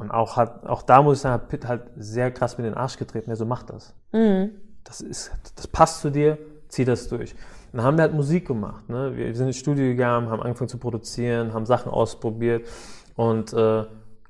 [0.02, 2.74] Und auch, hat, auch da muss ich sagen, hat Pitt halt sehr krass mit den
[2.74, 3.30] Arsch getreten.
[3.30, 3.94] Er so, mach das.
[4.10, 4.50] Mhm.
[4.82, 7.34] Das, ist, das passt zu dir, zieh das durch.
[7.72, 8.88] Und dann haben wir halt Musik gemacht.
[8.88, 9.16] Ne?
[9.16, 12.66] Wir sind ins Studio gegangen, haben angefangen zu produzieren, haben Sachen ausprobiert
[13.14, 13.84] und äh,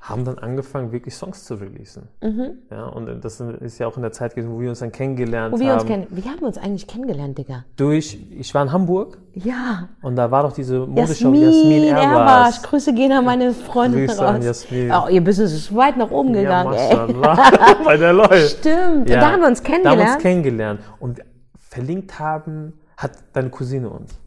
[0.05, 2.09] haben dann angefangen, wirklich Songs zu releasen.
[2.21, 2.51] Mhm.
[2.73, 5.55] Ja, und das ist ja auch in der Zeit gewesen, wo wir uns dann kennengelernt
[5.55, 5.79] Wo wir haben.
[5.79, 6.07] uns kennen.
[6.11, 7.65] Wie haben wir uns eigentlich kennengelernt, Digga?
[7.77, 9.89] Durch, ich war in Hamburg Ja.
[10.03, 12.05] und da war doch diese Modeschau Jasmin, Jasmin Erwasch.
[12.05, 12.63] Erwas.
[12.65, 14.45] Grüße gehen an meine Freundin Grüße an raus.
[14.45, 14.91] Jasmin.
[14.93, 16.97] Oh, ihr Business ist weit nach oben Ja, gegangen, ey.
[16.97, 17.51] Mashallah.
[17.85, 18.59] Bei der läuft.
[18.59, 19.09] Stimmt.
[19.09, 20.15] Ja, Und da haben wir uns Da haben wir kennengelernt.
[20.15, 20.81] uns kennengelernt.
[20.99, 21.21] Und
[21.71, 24.19] verlinkt haben, hat deine Cousine uns.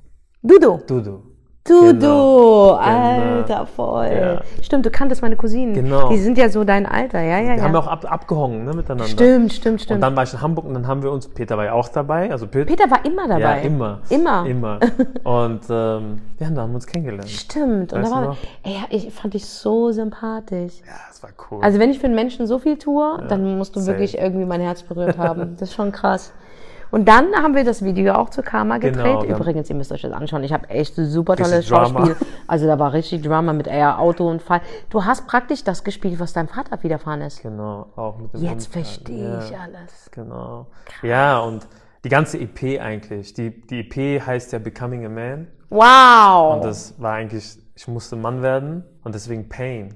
[0.42, 0.80] Dudu.
[0.88, 1.22] Dudu.
[1.68, 2.72] Dudu, Genau.
[2.74, 4.06] Alter, voll.
[4.08, 4.42] Ja.
[4.62, 5.74] Stimmt, du kanntest meine Cousinen.
[5.74, 6.10] Genau.
[6.10, 7.64] Die sind ja so dein Alter, ja, ja, Wir ja.
[7.64, 9.06] haben auch ab, abgehongen ne, miteinander.
[9.06, 10.04] stimmt, stimmt, Und stimmt.
[10.04, 12.30] dann war ich in Hamburg und dann haben wir uns, Peter war ja auch dabei,
[12.32, 13.40] also Pet, Peter war immer dabei.
[13.42, 14.00] ja, immer.
[14.10, 14.46] Immer.
[14.46, 14.80] Immer.
[15.24, 17.30] Und ähm, ja, dann haben wir uns kennengelernt.
[17.30, 17.94] Stimmt.
[17.94, 20.74] Und Weißt da du war, ey, ich fand dich so sympathisch.
[20.86, 21.64] Ja, das war cool.
[21.64, 23.94] Also wenn ich für einen Menschen so viel tue, dann musst du safe.
[23.94, 25.56] wirklich irgendwie mein Herz berührt haben.
[25.60, 26.32] Das ist schon krass.
[26.92, 29.22] Und dann haben wir das Video auch zu Karma gedreht.
[29.22, 30.44] Genau, Übrigens, ihr müsst euch das anschauen.
[30.44, 32.06] Ich habe echt super tolles Drama.
[32.06, 32.28] Schauspiel.
[32.48, 34.62] Also da war richtig Drama mit eher Autounfall.
[34.90, 37.42] Du hast praktisch das gespielt, was deinem Vater widerfahren ist.
[37.42, 38.84] genau, auch mit dem Jetzt Unfall.
[38.84, 40.10] verstehe ich ja, alles.
[40.12, 40.68] Genau.
[41.02, 41.68] Ja, und
[42.04, 43.34] die ganze EP eigentlich.
[43.34, 45.48] Die, die EP heißt ja Becoming a Man.
[45.70, 46.56] Wow.
[46.56, 49.96] Und das war eigentlich, ich musste Mann werden und deswegen Pain.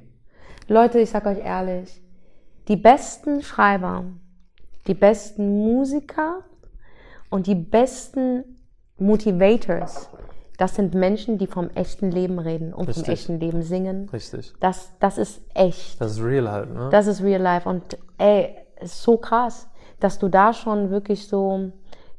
[0.68, 2.02] Leute, ich sag euch ehrlich,
[2.68, 4.04] die besten Schreiber,
[4.88, 6.44] die besten Musiker
[7.30, 8.44] und die besten
[8.98, 10.10] Motivators,
[10.58, 13.08] das sind Menschen, die vom echten Leben reden und vom Richtig.
[13.08, 14.10] echten Leben singen.
[14.12, 14.54] Richtig.
[14.60, 16.00] Das, das ist echt.
[16.02, 16.90] Das ist real halt, ne?
[16.92, 17.68] Das ist real life.
[17.68, 19.68] Und ey, ist so krass,
[20.00, 21.72] dass du da schon wirklich so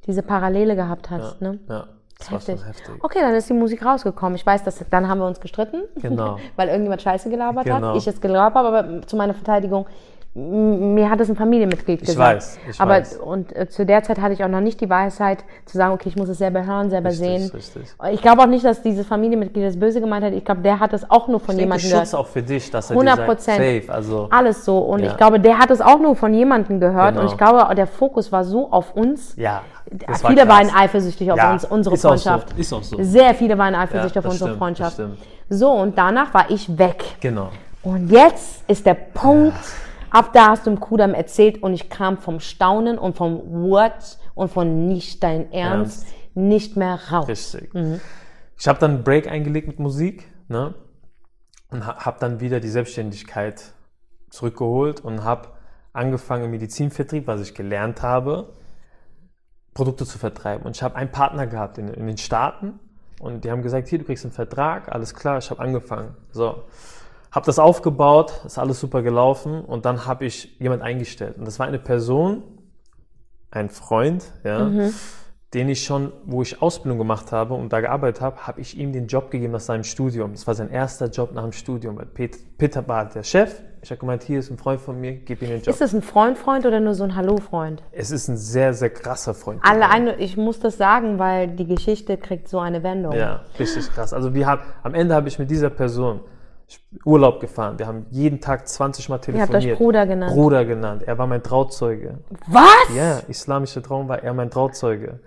[0.07, 1.41] diese Parallele gehabt hast.
[1.43, 1.59] Ne?
[1.69, 1.87] ja,
[2.19, 2.69] das war schon Heftig.
[2.69, 3.05] heftig.
[3.05, 4.37] Okay, dann ist die Musik rausgekommen.
[4.37, 6.39] Ich weiß, dass dann haben wir uns gestritten, Genau.
[6.57, 7.89] weil irgendjemand Scheiße gelabert Genau.
[7.89, 7.97] hat.
[7.97, 9.87] Ich jetzt gelabert habe, aber zu meiner Verteidigung,
[10.33, 12.19] mir hat es ein Familienmitglied gesagt.
[12.37, 13.17] weiß, ich aber weiß.
[13.17, 16.09] und äh, zu der Zeit hatte ich auch noch nicht die Weisheit zu sagen, okay,
[16.09, 17.51] ich muss es selber hören, selber Richtig, sehen.
[17.53, 17.83] richtig.
[18.13, 20.33] Ich glaube auch nicht, dass dieses Familienmitglied das böse gemeint hat.
[20.33, 22.15] Ich glaube, der hat es auch nur von Ich jemandem Schutz gehört.
[22.15, 23.91] auch für dich, dass er 100 dir Prozent.
[23.91, 24.79] also Alles so.
[24.79, 25.11] Und Ja.
[25.11, 27.15] ich glaube, der hat es auch nur von jemandem gehört.
[27.15, 27.23] Genau.
[27.23, 29.35] Und ich glaube, der Fokus war so auf uns.
[29.37, 29.63] ja.
[29.91, 30.49] das Viele krass.
[30.49, 32.51] waren eifersüchtig auf Ja, uns, unsere ist auch Freundschaft.
[32.51, 32.97] so, ist auch so.
[33.03, 35.01] Sehr viele waren eifersüchtig Ja, auf unsere stimmt, Freundschaft.
[35.49, 37.03] So, und danach war ich weg.
[37.21, 37.49] Genau.
[37.83, 39.57] Und jetzt ist der Punkt,
[40.11, 44.19] ab da hast du im Kudam erzählt und ich kam vom Staunen und vom What
[44.35, 46.17] und von nicht dein Ernst, Ernst.
[46.37, 47.29] nicht mehr raus.
[47.29, 47.75] Richtig.
[47.75, 48.01] Mhm.
[48.59, 50.75] Ich habe dann einen Break eingelegt mit Musik, ne?
[51.71, 53.73] Und ha habe dann wieder die Selbstständigkeit
[54.29, 55.49] zurückgeholt und habe
[55.93, 58.53] angefangen im Medizinvertrieb, was ich gelernt habe,
[59.75, 60.67] Produkte zu vertreiben.
[60.67, 62.79] Und ich habe einen Partner gehabt in, in den Staaten
[63.21, 66.17] und die haben gesagt, hier, du kriegst einen Vertrag, alles klar, ich habe angefangen.
[66.33, 66.65] So,
[67.33, 71.39] habe das aufgebaut, ist alles super gelaufen und dann habe ich jemand eingestellt.
[71.39, 72.43] Und das war eine Person,
[73.51, 74.71] ein Freund, ja,
[75.55, 78.93] den ich schon, wo ich Ausbildung gemacht habe und da gearbeitet habe, habe ich ihm
[78.93, 80.33] den Job gegeben nach seinem Studium.
[80.33, 81.99] Das war sein erster Job nach dem Studium.
[81.99, 83.61] Weil Pet, Peter war der Chef.
[83.83, 85.69] Ich habe gemeint, hier ist ein Freund von mir, gib ihm den Job.
[85.69, 87.83] Ist das ein Freund-Freund oder nur so ein Hallo-Freund?
[87.91, 89.61] es ist ein sehr, sehr krasser Freund.
[89.65, 93.15] Alleine, ich muss das sagen, weil die Geschichte kriegt so eine Wendung.
[93.15, 94.13] Ja, richtig krass.
[94.13, 96.21] Also wir haben, am Ende habe ich mit dieser Person
[97.05, 97.79] Urlaub gefahren.
[97.79, 99.55] Wir haben jeden Tag 20 Mal Ihr telefoniert.
[99.55, 100.35] habt euch Bruder genannt.
[100.35, 101.03] Bruder genannt.
[101.05, 102.19] Er war mein Trauzeuge.
[102.47, 102.95] Was?
[102.95, 105.21] Ja, islamischer Traum war er mein Trauzeuge.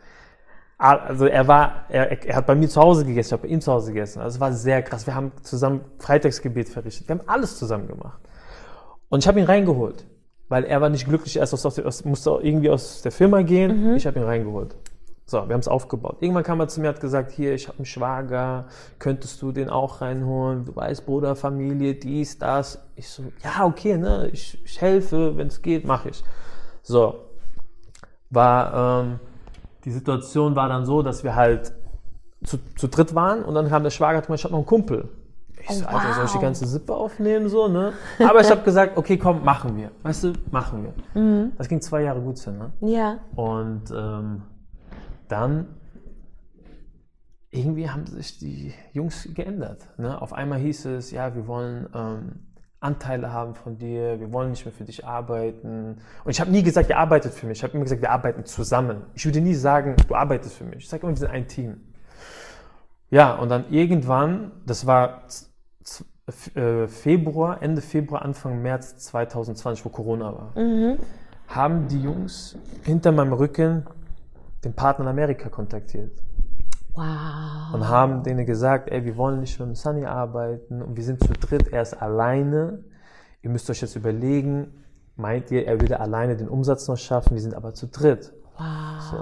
[0.78, 3.62] Also er war, er, er hat bei mir zu Hause gegessen, ich habe bei ihm
[3.62, 4.22] zu Hause gegessen.
[4.22, 5.08] Also es war sehr krass.
[5.08, 7.08] Wir haben zusammen Freitagsgebet verrichtet.
[7.08, 8.20] Wir haben alles zusammen gemacht.
[9.10, 10.06] Und ich habe ihn reingeholt,
[10.50, 13.96] weil er war nicht glücklich, erst aus, aus, aus, musste irgendwie aus der Firma gehen.
[13.96, 14.76] Ich habe ihn reingeholt.
[15.26, 16.18] So, wir haben es aufgebaut.
[16.20, 18.66] Irgendwann kam er zu mir und hat gesagt, hier, ich habe einen Schwager,
[19.00, 20.66] könntest du den auch reinholen?
[20.66, 22.80] Du weißt, Bruder, Familie, dies, das.
[22.96, 26.24] Ich so, ja, okay, ne, ich, ich helfe, wenn es geht, mache ich.
[26.82, 27.16] So,
[28.30, 29.20] war, ähm,
[29.86, 31.74] die Situation war dann so, dass wir halt
[32.44, 34.60] zu, zu dritt waren und dann kam der Schwager und hat gesagt, ich hab noch
[34.60, 35.10] einen Kumpel.
[35.62, 36.42] Ich so, Alter, soll ich die wow.
[36.42, 37.94] ganze Sippe aufnehmen, so, ne?
[38.20, 39.92] Aber ich habe gesagt, okay, komm, machen wir.
[40.02, 41.52] Weißt du, machen wir.
[41.58, 42.74] Das ging zwei Jahre gut so, ne?
[42.82, 43.20] Ja.
[43.36, 44.42] Und ähm,
[45.28, 45.68] dann
[47.52, 49.88] irgendwie haben sich die Jungs geändert.
[49.98, 50.20] Ne?
[50.20, 52.48] Auf einmal hieß es, ja, wir wollen ähm,
[52.80, 55.98] Anteile haben von dir, wir wollen nicht mehr für dich arbeiten.
[56.24, 57.60] Und ich habe nie gesagt, ihr arbeitet für mich.
[57.60, 59.04] Ich habe immer gesagt, wir arbeiten zusammen.
[59.14, 60.78] Ich würde nie sagen, du arbeitest für mich.
[60.78, 61.82] Ich sage immer, wir sind ein Team.
[63.10, 65.24] Ja, und dann irgendwann, das war
[66.56, 70.54] äh, Februar, Ende Februar, Anfang März 2020, wo Corona war,
[71.48, 73.86] haben die Jungs hinter meinem Rücken
[74.64, 76.12] den Partner in Amerika kontaktiert
[76.96, 77.74] Wow.
[77.74, 81.34] und haben denen gesagt, ey, wir wollen nicht mit Sunny arbeiten und wir sind zu
[81.34, 82.84] dritt, er ist alleine.
[83.42, 84.68] Ihr müsst euch jetzt überlegen,
[85.16, 87.34] meint ihr, er würde alleine den Umsatz noch schaffen?
[87.34, 88.32] Wir sind aber zu dritt.
[88.58, 89.02] Wow.
[89.12, 89.18] So.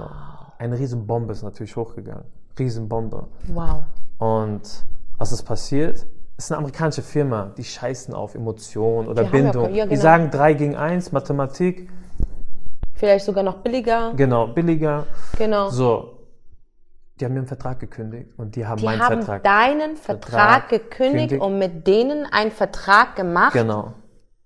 [0.58, 2.24] Eine Riesenbombe ist natürlich hochgegangen.
[2.58, 3.26] Riesenbombe.
[3.48, 3.82] Wow.
[4.18, 4.84] Und
[5.18, 6.06] was ist passiert?
[6.38, 9.74] ist eine amerikanische Firma, die scheißen auf Emotionen oder Die ja- Bindung.
[9.74, 10.02] ja, Die genau.
[10.02, 11.88] sagen 3 gegen 1, Mathematik,
[12.94, 14.12] Vielleicht sogar noch billiger.
[14.14, 15.06] genau, billiger.
[15.38, 15.70] Genau.
[15.70, 16.18] So,
[17.18, 19.42] die haben mir einen Vertrag gekündigt und die haben Die meinen haben Vertrag.
[19.44, 21.42] deinen Vertrag, Vertrag gekündigt gekündigt.
[21.42, 23.52] und mit denen einen Vertrag gemacht.
[23.52, 23.94] Genau.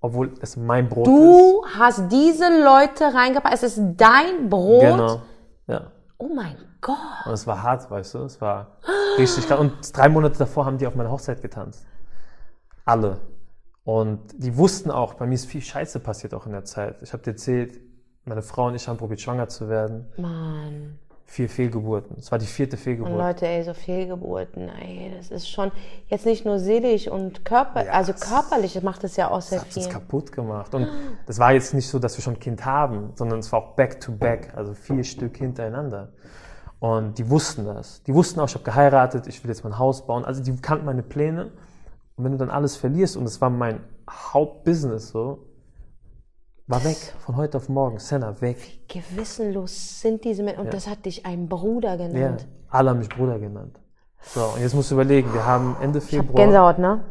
[0.00, 1.12] Obwohl es mein Brot ist.
[1.14, 3.54] Du hast diese Leute reingepackt.
[3.54, 4.82] Es ist dein Brot.
[4.82, 5.22] Genau.
[5.66, 5.90] Ja.
[6.18, 6.96] Oh mein Gott.
[7.26, 8.76] Und es war hart, weißt du, es war
[9.18, 9.58] richtig krass.
[9.58, 11.84] Und drei Monate davor haben die auf meiner Hochzeit getanzt.
[12.84, 13.18] Alle.
[13.84, 17.02] Und die wussten auch, bei mir ist viel Scheiße passiert auch in der Zeit.
[17.02, 17.78] Ich habe dir erzählt,
[18.26, 20.06] meine Frau und ich haben probiert, schwanger zu werden.
[20.16, 20.98] Mann.
[21.28, 22.16] Vier Fehlgeburten.
[22.18, 23.18] Es war die vierte Und Fehlgeburt.
[23.18, 25.72] Leute, ey, so Fehlgeburten, ey, das ist schon
[26.06, 29.58] jetzt nicht nur seelisch und körper, Ja, also körperlich, das macht es ja auch sehr
[29.58, 29.92] Das hat uns viel.
[29.92, 30.72] kaputt gemacht.
[30.74, 30.86] Und
[31.26, 33.74] das war jetzt nicht so, dass wir schon ein Kind haben, sondern es war auch
[33.74, 36.10] back to back, also vier Stück hintereinander.
[36.78, 38.02] Und die wussten das.
[38.04, 40.24] Die wussten auch, ich habe geheiratet, ich will jetzt mein Haus bauen.
[40.24, 41.50] Also die kannten meine Pläne.
[42.16, 45.45] Und wenn du dann alles verlierst, und das war mein Hauptbusiness so,
[46.66, 47.98] war weg, von heute auf morgen.
[47.98, 48.88] Senna, weg.
[48.88, 50.62] Gewissenlos sind diese Menschen.
[50.64, 52.46] Und das hat dich ein Bruder Ja, genannt.
[52.70, 53.78] alle haben mich Bruder genannt.
[54.20, 56.34] So, und jetzt musst du überlegen, wir haben Ende Februar.
[56.34, 57.04] Gänsehaut, ne?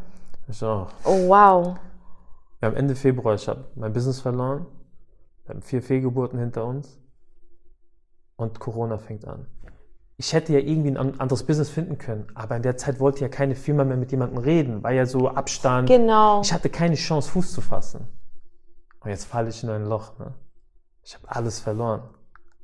[0.48, 0.88] Ich auch.
[1.04, 1.76] Oh, wow.
[2.60, 4.66] Wir haben Ende Februar, ich habe mein Business verloren.
[5.44, 6.98] Wir haben vier Fehlgeburten hinter uns.
[8.36, 9.46] Und Corona fängt an.
[10.18, 13.20] Ich hätte ja irgendwie ein an- anderes Business finden können, aber in der Zeit wollte
[13.20, 15.88] ja keine Firma mehr mit jemandem reden, war ja so Abstand.
[15.88, 16.40] Genau.
[16.42, 18.06] Ich hatte keine Chance, Fuß zu fassen.
[19.06, 20.18] Und jetzt falle ich in ein Loch.
[20.18, 20.34] Ne?
[21.04, 22.02] Ich habe alles verloren.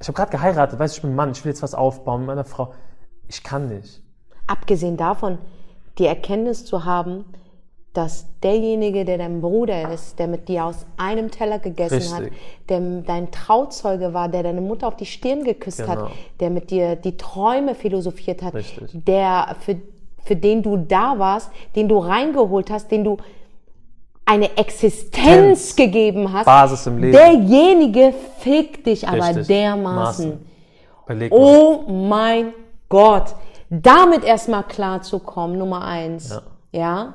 [0.00, 2.22] Ich habe gerade geheiratet, weißt du, ich bin ein Mann, ich will jetzt was aufbauen
[2.22, 2.74] mit meiner Frau.
[3.28, 4.02] Ich kann nicht.
[4.48, 5.38] Abgesehen davon,
[5.98, 7.26] die Erkenntnis zu haben,
[7.92, 12.66] dass derjenige, der dein Bruder ist, der mit dir aus einem Teller gegessen hat, Richtig.
[12.68, 16.06] der dein Trauzeuge war, der deine Mutter auf die Stirn geküsst Genau.
[16.06, 18.90] hat, der mit dir die Träume philosophiert hat, Richtig.
[18.92, 19.76] der für,
[20.24, 23.18] für den du da warst, den du reingeholt hast, den du
[24.24, 25.76] eine Existenz Tenz.
[25.76, 27.12] gegeben hast, Basis im Leben.
[27.12, 29.48] derjenige fickt dich aber Richtig.
[29.48, 30.38] dermaßen.
[31.30, 32.52] Oh mein
[32.88, 33.34] Gott.
[33.68, 36.30] Damit erstmal klar zu kommen, Nummer eins.
[36.30, 36.42] Ja.
[36.72, 37.14] Ja.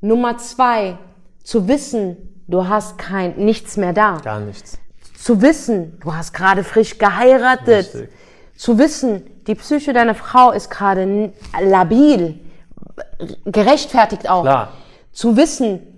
[0.00, 0.96] Nummer zwei,
[1.42, 2.16] zu wissen,
[2.46, 4.18] du hast kein, nichts mehr da.
[4.22, 4.78] Gar nichts.
[5.18, 7.94] Zu wissen, du hast gerade frisch geheiratet.
[7.94, 8.08] Richtig.
[8.56, 12.40] Zu wissen, die Psyche deiner Frau ist gerade labil.
[13.44, 14.42] Gerechtfertigt auch.
[14.42, 14.72] Klar.
[15.12, 15.97] Zu wissen,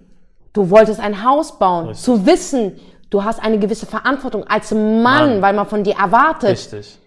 [0.52, 1.88] du wolltest ein Haus bauen.
[1.88, 2.04] Richtig.
[2.04, 2.78] Zu wissen,
[3.10, 5.42] du hast eine gewisse Verantwortung als Mann, Mann.
[5.42, 6.50] weil man von dir erwartet.
[6.50, 6.98] Richtig.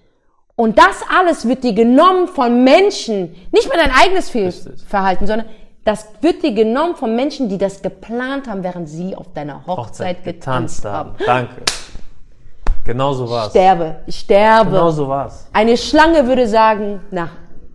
[0.55, 4.81] Und das alles wird dir genommen von Menschen, nicht mal dein eigenes Fehl Richtig.
[4.87, 5.47] Verhalten, sondern
[5.83, 10.23] das wird dir genommen von Menschen, die das geplant haben, während sie auf deiner Hochzeit,
[10.23, 11.15] getanzt haben.
[11.25, 11.63] Danke.
[12.85, 13.49] Genau so war's.
[13.51, 14.71] Sterbe, ich sterbe.
[14.71, 15.47] Genau so war's.
[15.53, 17.29] Eine Schlange würde sagen, na,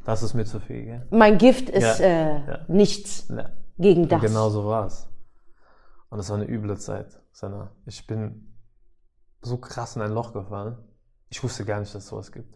[0.04, 1.02] Das ist mir zu viel, gell?
[1.10, 2.58] mein Gift ist Ja, äh, ja.
[2.68, 3.44] nichts Ja.
[3.78, 4.20] gegen das.
[4.20, 5.06] Genau so war's.
[6.10, 7.70] Und es war eine üble Zeit, Senna.
[7.86, 8.54] Ich bin
[9.42, 10.78] so krass in ein Loch gefallen.
[11.28, 12.54] Ich wusste gar nicht, dass es sowas gibt.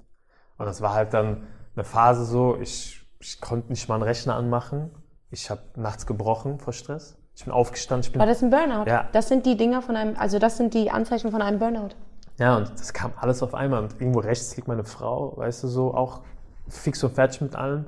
[0.56, 4.34] Und das war halt dann eine Phase so, ich, ich konnte nicht mal einen Rechner
[4.34, 4.90] anmachen.
[5.30, 7.18] Ich habe nachts gebrochen vor Stress.
[7.34, 8.84] Ich bin aufgestanden, ich bin War das ein Burnout?
[8.86, 9.08] Ja.
[9.12, 11.90] Das sind die Dinger von einem, also das sind die Anzeichen von einem Burnout.
[12.38, 13.82] Ja, und das kam alles auf einmal.
[13.82, 16.22] Und irgendwo rechts liegt meine Frau, weißt du, so auch
[16.68, 17.86] fix und fertig mit allem.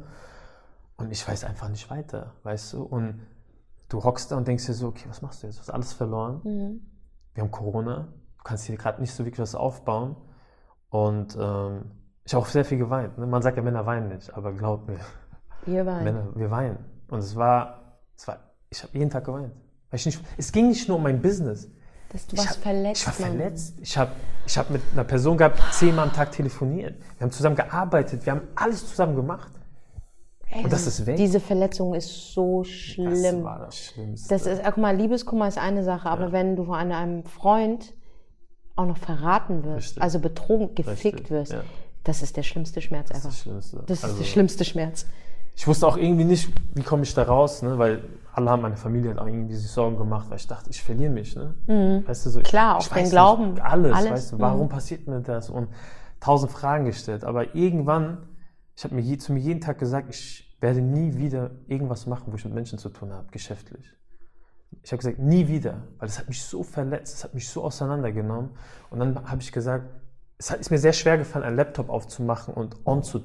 [0.96, 2.82] Und ich weiß einfach nicht weiter, weißt du.
[2.84, 3.26] Und
[3.88, 5.56] du hockst da und denkst dir so, okay, was machst du jetzt?
[5.56, 6.80] Du hast alles verloren.
[7.34, 8.08] Wir haben Corona.
[8.38, 10.16] Du kannst hier gerade nicht so wirklich was aufbauen.
[10.90, 11.90] Und ähm,
[12.24, 13.18] ich habe auch sehr viel geweint.
[13.18, 13.26] Ne?
[13.26, 14.98] Man sagt ja, Männer weinen nicht, aber glaub mir,
[15.66, 16.04] Ihr beiden.
[16.04, 16.78] Männer, wir weinen.
[17.08, 18.38] Und es war, es war
[18.70, 19.52] ich habe jeden Tag geweint.
[19.90, 21.70] Weil ich nicht, es ging nicht nur um mein Business.
[22.10, 23.02] Dass du Ich warst hab- verletzt.
[23.02, 23.36] Ich war Mann.
[23.38, 23.78] verletzt.
[23.80, 24.10] Ich habe
[24.46, 26.96] ich hab mit einer Person gehabt, zehnmal am Tag telefoniert.
[27.18, 28.24] Wir haben zusammen gearbeitet.
[28.26, 29.50] Wir haben alles zusammen gemacht.
[30.54, 31.16] Ey, Und das ist weg.
[31.16, 33.42] Diese Verletzung ist so Das schlimm.
[33.44, 34.28] war das Schlimmste.
[34.34, 37.92] Das ist, guck mal, Liebeskummer ist eine Sache, aber wenn du von einem Freund
[38.76, 40.02] auch noch verraten wirst, Richtig.
[40.02, 41.62] also betrogen, gefickt Richtig, wirst, ja.
[42.04, 43.30] das ist der schlimmste Schmerz das ist einfach.
[43.30, 43.82] das Schlimmste.
[43.86, 45.06] Das ist Also, der schlimmste Schmerz.
[45.56, 47.78] Ich wusste auch irgendwie nicht, wie komme ich da raus, ne?
[47.78, 50.82] weil alle haben meine Familie hat auch irgendwie sich Sorgen gemacht, weil ich dachte, ich
[50.82, 51.36] verliere mich.
[51.36, 51.54] Ne?
[52.06, 52.48] Weißt du, so, ich, Mhm.
[52.48, 54.10] Klar, ich auch den Glauben, Nicht, alles, alles.
[54.10, 55.50] weißt du, warum passiert mir das?
[55.50, 55.68] Und
[56.18, 57.22] tausend Fragen gestellt.
[57.24, 58.26] Aber irgendwann,
[58.76, 62.24] ich habe mir je, zu mir jeden Tag gesagt, ich werde nie wieder irgendwas machen,
[62.26, 63.86] wo ich mit Menschen zu tun habe, geschäftlich.
[64.82, 67.64] Ich habe gesagt, nie wieder, weil es hat mich so verletzt, es hat mich so
[67.64, 68.50] auseinandergenommen.
[68.90, 69.84] Und dann habe ich gesagt,
[70.38, 73.22] es hat, ist mir sehr schwer gefallen, einen Laptop aufzumachen und on zu,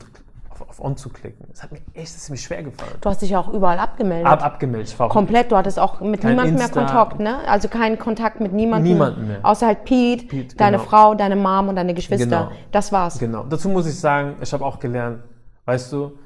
[0.49, 1.47] auf, auf on zu klicken.
[1.51, 2.93] Es hat mir echt, es ist mir schwer gefallen.
[3.01, 4.27] Du hast dich ja auch überall abgemeldet.
[4.27, 4.89] Ab, abgemeldet.
[4.89, 6.69] Ich war Komplett, du hattest auch mit niemandem mehr.
[6.69, 7.39] Kontakt, ne?
[7.47, 8.93] Also keinen Kontakt mit niemandem.
[8.93, 9.39] Niemanden mehr.
[9.43, 10.89] Außer halt Pete, Pete, deine genau.
[10.89, 12.25] Frau, deine Mom und deine Geschwister.
[12.25, 12.51] Genau.
[12.71, 13.17] Das war's.
[13.17, 13.43] Genau.
[13.43, 15.23] Dazu muss ich sagen, ich habe auch gelernt,
[15.65, 16.17] weißt du,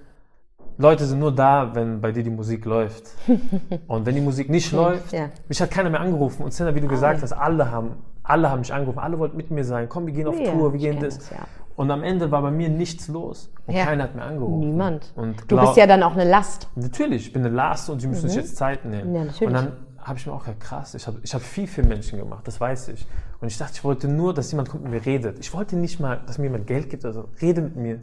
[0.78, 3.04] Leute sind nur da, wenn bei dir die Musik läuft.
[3.88, 5.30] Und wenn die Musik nicht läuft, ja.
[5.48, 6.44] mich hat keiner mehr angerufen.
[6.44, 7.92] Und Sinner, wie du gesagt hast, alle haben,
[8.24, 9.88] alle haben mich angerufen, alle wollten mit mir sein.
[9.90, 11.18] Komm, wir gehen auf Ja, Tour, wir ich gehen das.
[11.20, 11.38] das, ja.
[11.76, 13.52] Und am Ende war bei mir nichts los.
[13.66, 13.86] Und Ja.
[13.86, 14.60] keiner hat mir angerufen.
[14.60, 15.12] Niemand.
[15.16, 16.68] Und Du glaub- bist ja dann auch eine Last.
[16.76, 19.10] Natürlich, ich bin eine Last und die müssen sich jetzt Zeit nehmen.
[19.10, 19.16] Mhm.
[19.16, 19.48] Ja, natürlich.
[19.48, 22.20] Und dann habe ich mir auch gedacht, krass, ich habe ich hab viel für Menschen
[22.20, 23.08] gemacht, das weiß ich.
[23.42, 25.40] Und ich dachte, ich wollte nur, dass jemand kommt mit mir redet.
[25.40, 28.00] Ich wollte nicht mal, dass mir jemand Geld gibt, also rede mit mir.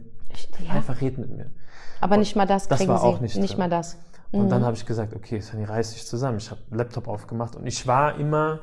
[0.67, 0.75] Ja.
[0.75, 1.47] Einfach rede mit mir.
[2.01, 3.05] Aber nicht mal das Das kriegen war sie.
[3.07, 3.59] auch nicht nicht drin.
[3.59, 3.97] mal das.
[4.33, 4.49] Und Mhm.
[4.49, 6.39] dann habe ich gesagt, okay, Sunny, reiß dich zusammen.
[6.39, 8.61] Ich habe Laptop aufgemacht und ich war immer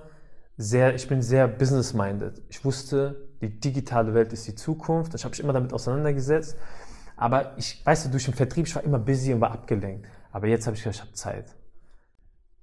[0.57, 2.41] sehr, ich bin sehr business-minded.
[2.49, 5.13] Ich wusste, die digitale Welt ist die Zukunft.
[5.13, 6.57] Ich habe mich immer damit auseinandergesetzt.
[7.15, 10.07] Aber ich, weißt du, durch den Vertrieb, ich war immer busy und war abgelenkt.
[10.31, 11.55] Aber jetzt habe ich gesagt, ich habe Zeit.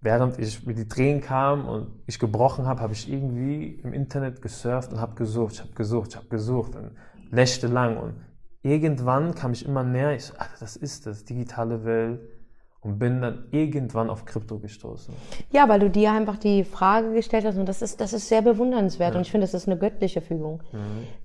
[0.00, 4.42] Während ich mit die Tränen kam und ich gebrochen habe, habe ich irgendwie im Internet
[4.42, 6.90] gesurft und habe gesucht, ich habe gesucht, ich habe gesucht und
[7.30, 8.14] nächtelang und
[8.64, 12.20] irgendwann kam ich immer näher, ich ach, das ist das, digitale Welt
[12.84, 15.12] und bin dann irgendwann auf Krypto gestoßen.
[15.50, 18.42] Ja, weil du dir einfach die Frage gestellt hast und das ist, das ist sehr
[18.42, 20.60] bewundernswert und ich finde, das ist eine göttliche Fügung.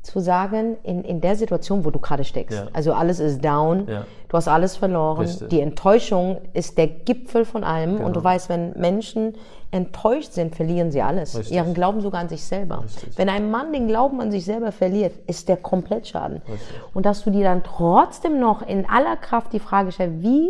[0.02, 2.68] Zu sagen, in, in der Situation, wo du gerade steckst, Ja.
[2.74, 4.06] also alles ist down, Ja.
[4.30, 5.50] du hast alles verloren, Richtig.
[5.50, 8.24] die Enttäuschung ist der Gipfel von allem und du Genau.
[8.24, 9.34] weißt, wenn Menschen
[9.72, 11.38] enttäuscht sind, verlieren sie alles.
[11.38, 11.56] Richtig.
[11.56, 12.84] Ihren Glauben sogar an sich selber.
[12.84, 13.18] Richtig.
[13.18, 16.42] Wenn ein Mann den Glauben an sich selber verliert, ist der komplett schaden.
[16.94, 20.50] Und dass du dir dann trotzdem noch in aller Kraft die Frage stellst, wie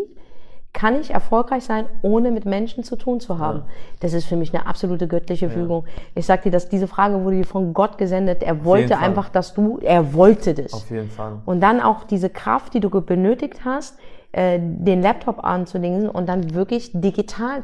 [0.71, 3.63] kann ich erfolgreich sein, ohne mit Menschen zu tun zu haben?
[4.01, 5.86] Das ist für mich eine absolute göttliche Fügung.
[6.15, 8.43] Ich sag dir, dass diese Frage wurde dir von Gott gesendet.
[8.43, 9.03] Er wollte Fall.
[9.03, 10.73] einfach, dass du, er wollte das.
[10.73, 11.39] Auf jeden Fall.
[11.45, 13.97] Und dann auch diese Kraft, die du benötigt hast,
[14.32, 17.63] äh, den Laptop anzulegen und dann wirklich digital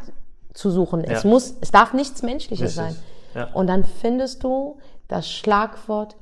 [0.54, 1.04] zu suchen.
[1.04, 1.30] Es Ja.
[1.30, 2.96] muss, es darf nichts Menschliches Richtig.
[2.96, 2.96] sein.
[3.36, 3.54] Ja.
[3.54, 6.16] Und dann findest du das Schlagwort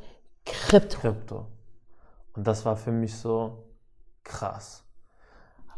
[0.46, 0.98] Krypto.
[1.00, 1.46] Krypto.
[2.36, 3.64] Und das war für mich so
[4.24, 4.83] krass.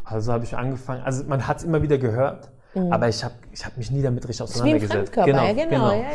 [0.05, 2.51] Also habe ich angefangen, also man hat es immer wieder gehört,
[2.91, 4.53] aber ich habe ich hab mich nie damit richtig Mhm.
[4.65, 5.13] wie ein auseinandergesetzt.
[5.13, 6.09] Fremdkörper, ja, genau, ja, ja.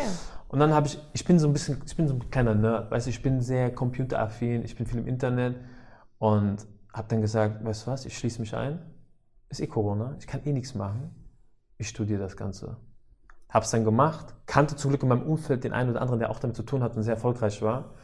[0.49, 2.91] Und dann habe ich, ich bin so ein bisschen, ich bin so ein kleiner Nerd,
[2.91, 5.57] weißt du, ich bin sehr computeraffin, ich bin viel im Internet
[6.19, 8.81] und habe dann gesagt, weißt du was, ich schließe mich ein,
[9.49, 11.15] ist eh Corona, ich kann eh nichts machen,
[11.79, 12.77] ich studiere das Ganze.
[13.49, 16.39] Hab's dann gemacht, kannte zum Glück in meinem Umfeld den einen oder anderen, der auch
[16.39, 17.95] damit zu tun hat und sehr erfolgreich war.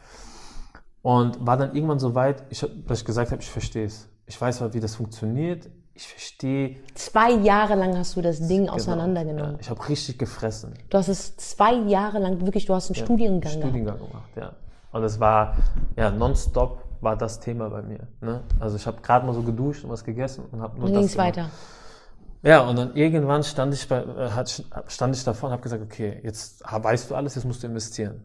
[1.01, 4.09] Und war dann irgendwann so weit, ich, dass ich gesagt habe, ich verstehe es.
[4.25, 5.69] Ich weiß, wie das funktioniert.
[5.97, 6.75] Ich verstehe.
[6.93, 8.73] Zwei Jahre lang hast du das Ding Genau.
[8.73, 9.53] auseinandergenommen.
[9.53, 10.75] Ja, ich habe richtig gefressen.
[10.91, 13.57] Du hast es zwei Jahre lang, wirklich, du hast einen Studiengang gehabt.
[13.63, 14.53] Studiengang gemacht, ja.
[14.91, 15.55] Und es war,
[15.95, 18.07] ja, nonstop war das Thema bei mir.
[18.21, 18.41] Ne?
[18.59, 20.99] Also ich habe gerade mal so geduscht und was gegessen und habe nur Dann das
[21.01, 21.37] ging es gemacht.
[21.37, 21.49] weiter.
[22.43, 24.29] Ja, und dann irgendwann stand ich, bei, äh,
[24.87, 28.23] stand ich davor und habe gesagt, okay, jetzt weißt du alles, jetzt musst du investieren.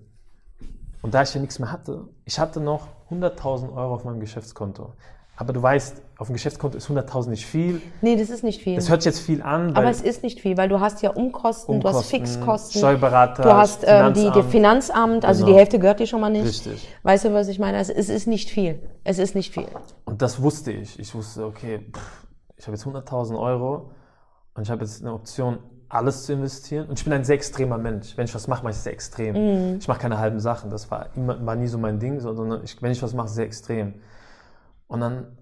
[1.01, 4.93] Und da ich ja nichts mehr hatte, ich hatte noch 100.000 Euro auf meinem Geschäftskonto.
[5.37, 7.81] Aber du weißt, auf dem Geschäftskonto ist 100.000 nicht viel.
[8.03, 8.77] Nee, das ist nicht viel.
[8.77, 11.11] Das hört sich jetzt viel an, Aber es ist nicht viel, weil du hast ja
[11.11, 12.79] Umkosten, du hast Umkosten, Fixkosten.
[12.79, 15.25] Steuerberater, Du hast ähm, die, die Finanzamt.
[15.25, 15.55] Also Genau.
[15.55, 16.47] die Hälfte gehört dir schon mal nicht.
[16.47, 16.87] Richtig.
[17.03, 17.79] Weißt du, was ich meine?
[17.79, 18.79] Also es ist nicht viel.
[19.05, 19.66] Es ist nicht viel.
[20.05, 20.99] Und das wusste ich.
[20.99, 23.90] Ich wusste, okay, pff, ich habe jetzt 100.000 Euro
[24.55, 26.88] und ich habe jetzt eine Option, alles zu investieren.
[26.88, 28.16] Und ich bin ein sehr extremer Mensch.
[28.16, 29.79] Wenn ich was mache, mache ich es sehr extrem.
[29.79, 30.71] Ich mache keine halben Sachen.
[30.71, 33.47] Das war, immer, war nie so mein Ding, sondern ich, wenn ich was mache, sehr
[33.47, 33.95] extrem.
[34.93, 35.39] Und dann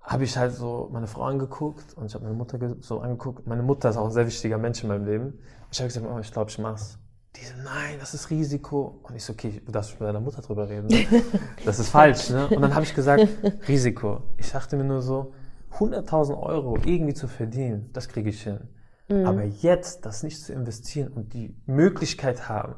[0.00, 3.46] habe ich halt so meine Frau angeguckt und ich habe meine Mutter so angeguckt.
[3.46, 5.38] Meine Mutter ist auch ein sehr wichtiger Mensch in meinem Leben.
[5.70, 6.98] Ich habe gesagt, Mama, ich glaube, ich mach's.
[7.36, 9.00] Die so, nein, das ist Risiko.
[9.02, 10.86] Und ich so, okay, du darfst mit deiner Mutter drüber reden.
[10.86, 11.06] Ne?
[11.66, 12.30] Das ist falsch.
[12.30, 12.48] Ne?
[12.48, 13.28] Und dann habe ich gesagt,
[13.68, 14.22] Risiko.
[14.38, 15.34] Ich dachte mir nur so,
[15.74, 18.68] 100.000 Euro irgendwie zu verdienen, das kriege ich hin.
[19.10, 22.74] Aber jetzt das nicht zu investieren und die Möglichkeit haben,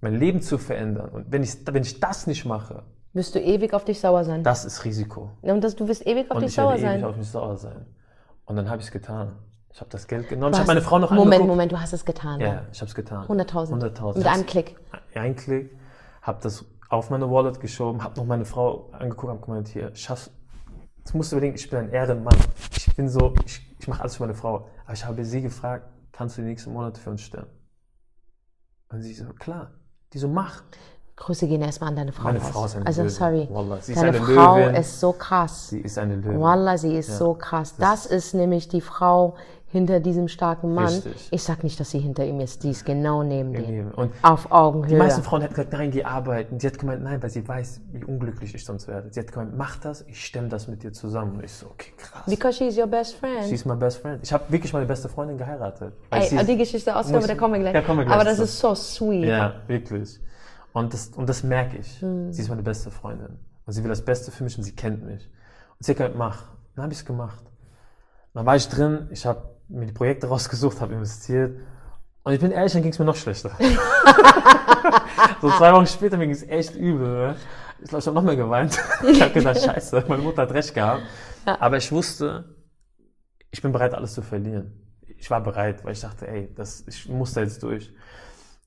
[0.00, 1.08] mein Leben zu verändern.
[1.08, 2.84] Und wenn ich, wenn ich das nicht mache,
[3.18, 4.44] Wirst du ewig auf dich sauer sein.
[4.44, 5.30] das ist Risiko.
[5.42, 7.04] Und das, du wirst ewig auf Und dich ich sauer werde ewig sein.
[7.04, 7.84] auf mich sauer sein.
[8.44, 9.32] Und dann habe ich es getan.
[9.72, 10.52] Ich habe das Geld genommen.
[10.52, 11.48] Ich habe meine Frau noch Moment, angeguckt.
[11.48, 12.38] Moment, du hast es getan.
[12.40, 13.26] Ja, ich habe es getan.
[13.26, 13.72] 100.000.
[13.72, 14.06] 100.000.
[14.14, 14.76] Mit Ich einem Klick.
[15.14, 15.76] Ein Klick.
[16.22, 20.30] Habe das auf meine Wallet geschoben, habe noch meine Frau angeguckt, habe gemeint, hier, Schatz,
[20.98, 22.36] jetzt musst du überlegen, ich bin ein Ehrenmann.
[22.76, 24.68] Ich bin so, ich, ich mache alles für meine Frau.
[24.84, 27.46] Aber ich habe sie gefragt, kannst du die nächsten Monate für uns stellen?
[28.90, 29.72] Und sie so, klar.
[30.12, 30.62] Die so, mach.
[31.18, 32.24] Grüße gehen erstmal an deine Frau.
[32.24, 32.48] Meine raus.
[32.50, 33.10] Frau ist eine Also Löwin.
[33.14, 33.48] sorry.
[33.50, 34.74] Wallah, sie ist Deine eine Frau Löwin.
[34.76, 35.68] ist so krass.
[35.68, 36.40] Sie ist eine Löwin.
[36.40, 37.74] Wallah, sie ist so krass.
[37.76, 39.34] Das ist nämlich die Frau
[39.70, 40.86] hinter diesem starken Mann.
[40.86, 41.28] Richtig.
[41.30, 42.62] Ich sag nicht, dass sie hinter ihm ist.
[42.62, 43.90] Die ist genau neben.
[43.92, 44.88] Und Auf Augenhöhe.
[44.88, 46.58] Die meisten Frauen hätten gesagt, nein, geh arbeiten.
[46.58, 49.08] Sie hat gemeint, nein, weil sie weiß, wie unglücklich ich sonst werde.
[49.10, 51.36] Sie hat gemeint, mach das, ich stemme das mit dir zusammen.
[51.36, 52.22] Und ich so, okay, krass.
[52.26, 53.52] Because she's your best friend.
[53.52, 54.20] Ist mein best friend.
[54.22, 55.92] Ich habe wirklich meine beste Freundin geheiratet.
[56.10, 57.72] Ey, die Geschichte aus, aber da kommen wir gleich.
[57.74, 58.44] Da kommen wir gleich aber das zu.
[58.44, 59.24] ist so sweet.
[59.26, 60.18] Ja, wirklich.
[60.78, 62.00] Und das, und das merke ich.
[62.00, 62.32] Hm.
[62.32, 63.38] Sie ist meine beste Freundin.
[63.66, 65.26] Und sie will das Beste für mich und sie kennt mich.
[65.78, 66.44] Und sie hat gesagt, mach.
[66.74, 67.44] Dann habe ich es gemacht.
[68.32, 71.58] Dann war ich drin, ich habe mir die Projekte rausgesucht, habe investiert.
[72.22, 73.50] Und ich bin ehrlich, dann ging es mir noch schlechter.
[75.40, 77.08] so zwei Wochen später mir ging es echt übel.
[77.08, 77.36] Ne?
[77.80, 78.78] Ich glaube, ich habe noch mehr geweint.
[79.04, 81.02] ich habe gedacht, scheiße, meine Mutter hat recht gehabt.
[81.44, 82.54] Aber ich wusste,
[83.50, 84.72] ich bin bereit, alles zu verlieren.
[85.16, 87.92] Ich war bereit, weil ich dachte, ey, das, ich muss da jetzt durch.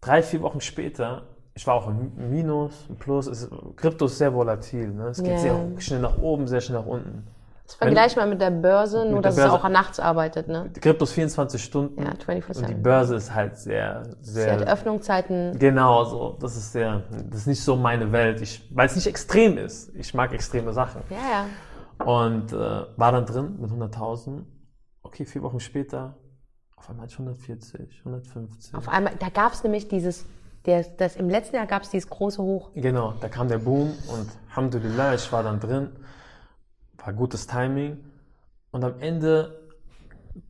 [0.01, 3.27] Drei, vier Wochen später, ich war auch im Minus, im Plus.
[3.27, 4.89] Es, Krypto ist sehr volatil.
[4.89, 5.07] Ne?
[5.09, 5.37] Es geht Ja.
[5.37, 7.27] sehr schnell nach oben, sehr schnell nach unten.
[7.65, 9.55] Das vergleich mal mit der Börse, nur dass Börse.
[9.55, 10.69] es auch nachts arbeitet, ne?
[10.73, 12.01] Krypto ist 24 Stunden.
[12.01, 12.57] Ja, 24/7.
[12.63, 14.67] Und die Börse ist halt sehr, Sie hat sehr.
[14.73, 15.57] Öffnungszeiten.
[15.57, 16.37] Genau, so.
[16.41, 18.41] Das ist sehr, das ist nicht so meine Welt.
[18.41, 19.95] Ich, weil es nicht extrem ist.
[19.95, 21.01] Ich mag extreme Sachen.
[21.09, 22.05] Ja, ja.
[22.05, 22.57] Und äh,
[22.97, 24.43] war dann drin mit 100.000.
[25.03, 26.17] Okay, vier Wochen später,
[26.75, 28.75] auf einmal hatte ich 140, 150.
[28.75, 30.25] Auf einmal, da gab es nämlich dieses,
[30.65, 32.69] der, das, im letzten Jahr gab es dieses große Hoch.
[32.75, 35.89] Genau, da kam der Boom und Alhamdulillah, ich war dann drin.
[37.03, 37.97] War gutes Timing.
[38.71, 39.59] Und am Ende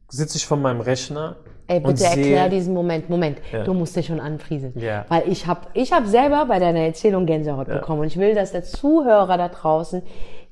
[0.10, 1.38] sitze ich vor meinem Rechner.
[1.68, 3.10] Ey, und bitte erklär diesen Moment.
[3.10, 3.64] Moment, Ja.
[3.64, 4.74] du musst dich schon anfrieseln.
[4.78, 5.06] Ja.
[5.08, 8.02] Weil ich habe ich hab selber bei deiner Erzählung Gänsehaut bekommen.
[8.02, 10.02] Und ich will, dass der Zuhörer da draußen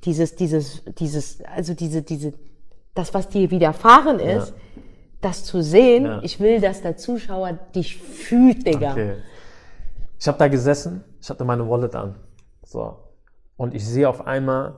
[0.06, 2.34] dieses, dieses, dieses, also diese, diese,
[2.96, 4.54] das, was dir widerfahren ist,
[5.20, 6.20] das zu sehen, Ja.
[6.24, 8.92] ich will, dass der Zuschauer dich fühlt, Digga.
[8.94, 9.14] Okay.
[10.20, 12.16] Ich habe da gesessen, ich hatte meine Wallet an.
[12.64, 13.00] So.
[13.56, 14.76] Und ich sehe auf einmal,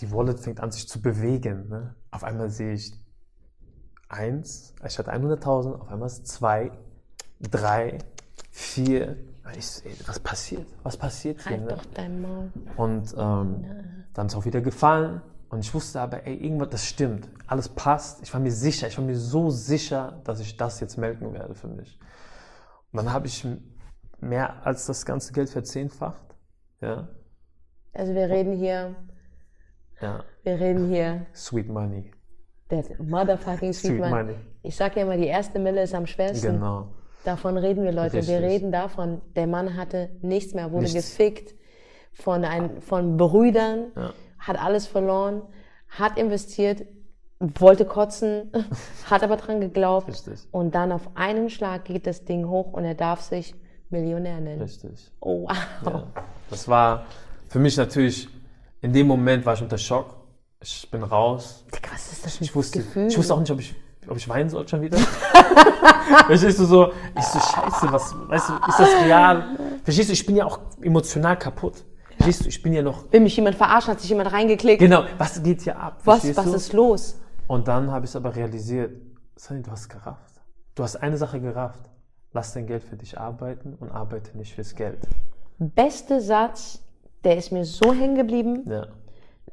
[0.00, 1.68] die Wallet fängt an sich zu bewegen.
[1.68, 1.94] Ne?
[2.10, 2.92] Auf einmal sehe ich
[4.08, 6.72] eins, ich hatte 100.000, auf einmal ist zwei,
[7.40, 7.98] drei,
[8.50, 9.16] vier.
[9.56, 10.66] Ich, so, ey, was passiert?
[10.82, 11.52] Was passiert hier?
[11.52, 11.68] Halt Ne?
[11.68, 12.50] doch dein Maul.
[12.76, 13.64] Und ähm,
[14.12, 15.22] dann ist auch wieder gefallen.
[15.48, 17.28] Und ich wusste aber, ey, irgendwas, das stimmt.
[17.46, 18.22] Alles passt.
[18.22, 21.54] Ich war mir sicher, ich war mir so sicher, dass ich das jetzt melken werde
[21.54, 21.98] für mich.
[22.92, 23.46] Und dann habe ich
[24.22, 26.22] mehr als das ganze Geld verzehnfacht.
[26.80, 27.08] Ja,
[27.92, 28.94] Also wir reden hier,
[30.00, 30.24] ja.
[30.42, 32.10] wir reden hier, Sweet Money.
[32.70, 34.10] der motherfucking Sweet Sweet.
[34.10, 34.34] Money.
[34.62, 36.52] Ich sag ja immer, die erste Mille ist am schwersten.
[36.54, 36.88] Genau.
[37.24, 38.14] Davon reden wir, Leute.
[38.14, 38.42] Wir Richtig.
[38.42, 40.94] reden davon, der Mann hatte nichts mehr, wurde Nichts.
[41.16, 41.54] gefickt
[42.12, 44.12] von, ein, von Brüdern, Ja.
[44.38, 45.42] hat alles verloren,
[45.88, 46.84] hat investiert,
[47.38, 48.50] wollte kotzen,
[49.10, 50.08] hat aber dran geglaubt.
[50.08, 50.48] Richtig.
[50.50, 53.54] Und dann auf einen Schlag geht das Ding hoch und er darf sich
[53.92, 54.62] Millionär nennen.
[54.62, 55.10] Richtig.
[55.20, 55.56] Oh, wow.
[55.86, 56.02] Ja.
[56.50, 57.04] Das war
[57.48, 58.28] für mich natürlich,
[58.80, 60.16] in dem Moment war ich unter Schock.
[60.60, 61.64] Ich bin raus.
[61.74, 63.06] Digga, Was ist das für ein Ich wusste, Gefühl?
[63.08, 63.74] ich wusste auch nicht, ob ich,
[64.08, 64.98] ob ich weinen soll schon wieder.
[66.26, 66.92] Verstehst du so?
[67.18, 69.56] Ich so, scheiße, was, weißt du, ist das real?
[69.84, 71.84] Verstehst du, ich bin ja auch emotional kaputt.
[72.16, 74.78] Verstehst du, ich bin ja noch, Will mich jemand verarschen, hat sich jemand reingeklickt?
[74.80, 76.00] genau, was geht hier ab?
[76.04, 76.54] Was, was du?
[76.54, 77.18] ist los?
[77.48, 78.92] Und dann habe ich es aber realisiert,
[79.36, 80.34] Sunny, du hast gerafft.
[80.74, 81.80] Du hast eine Sache gerafft.
[82.32, 84.98] Lass dein Geld für dich arbeiten und arbeite nicht fürs Geld.
[85.58, 86.82] Beste Satz,
[87.24, 88.64] der ist mir so hängen geblieben.
[88.68, 88.86] Ja.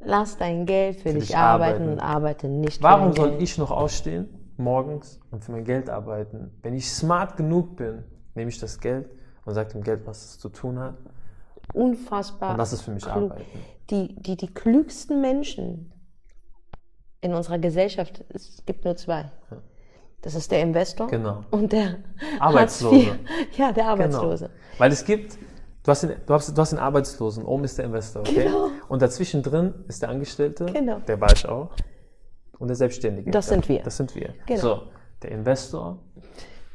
[0.02, 1.92] Lass dein Geld für, dich dich arbeiten arbeiten.
[1.92, 5.90] und arbeite nicht Warum für dein soll ich noch ausstehen morgens und für mein Geld
[5.90, 6.52] arbeiten?
[6.62, 8.04] Wenn ich smart genug bin,
[8.34, 9.10] nehme ich das Geld
[9.44, 10.96] und sage dem Geld, was es zu tun hat.
[11.74, 12.52] Unfassbar.
[12.52, 13.32] Und das ist für mich klug.
[13.32, 13.46] Arbeiten.
[13.90, 15.92] Die, die, die klügsten Menschen
[17.22, 19.32] in unserer Gesellschaft, es gibt nur zwei.
[20.22, 21.44] Das ist der Investor Genau.
[21.52, 21.98] und der
[22.40, 23.18] Arbeitslose.
[23.58, 23.88] Ja, der Genau.
[23.92, 24.50] Arbeitslose.
[24.78, 25.34] Weil es gibt,
[25.84, 28.44] du hast, den, du, hast, du hast den Arbeitslosen, oben ist der Investor, okay?
[28.46, 28.68] Genau.
[28.90, 31.00] Und dazwischen drin ist der Angestellte, Genau.
[31.00, 31.70] der war ich auch,
[32.58, 33.32] und der Selbstständige.
[33.32, 33.82] Das sind wir.
[33.84, 34.34] Das sind wir.
[34.46, 34.60] Genau.
[34.60, 34.82] So,
[35.24, 36.00] der Investor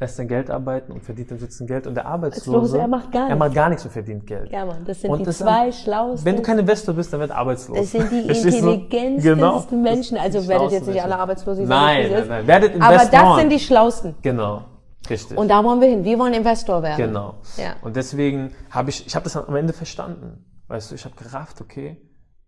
[0.00, 3.12] lässt sein Geld arbeiten und verdient im Sitzen Geld und der Arbeitslose, Arbeitslose, er macht
[3.12, 3.38] gar er nichts.
[3.38, 4.50] macht gar nichts und verdient Geld.
[4.50, 6.24] Ja, Mann, das sind Und die das zwei schlauesten.
[6.26, 7.78] Wenn du kein Investor bist, dann wird arbeitslos.
[7.78, 9.64] das sind die intelligentesten Genau.
[9.70, 10.18] Menschen.
[10.18, 11.20] Also werdet jetzt nicht alle Menschen.
[11.20, 11.58] arbeitslos.
[11.58, 12.46] ich sag Nein, nein, nein.
[12.46, 14.14] Werdet Aber das sind die Schlausten.
[14.22, 14.64] Genau,
[15.08, 15.38] richtig.
[15.38, 16.02] Und da wollen wir hin.
[16.04, 16.96] Wir wollen Investor werden.
[16.96, 17.34] Genau.
[17.56, 17.74] Ja.
[17.82, 20.44] Und deswegen habe ich, ich habe das am Ende verstanden.
[20.66, 22.00] Weißt du, ich habe gerafft, okay,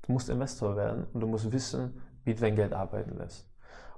[0.04, 3.46] du musst Investor werden und du musst wissen, wie du dein Geld arbeiten lässt.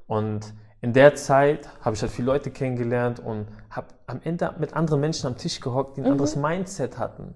[0.06, 4.74] Und in der Zeit habe ich halt viele Leute kennengelernt und habe am Ende mit
[4.74, 7.34] anderen Menschen am Tisch gehockt, die ein anderes Mindset hatten.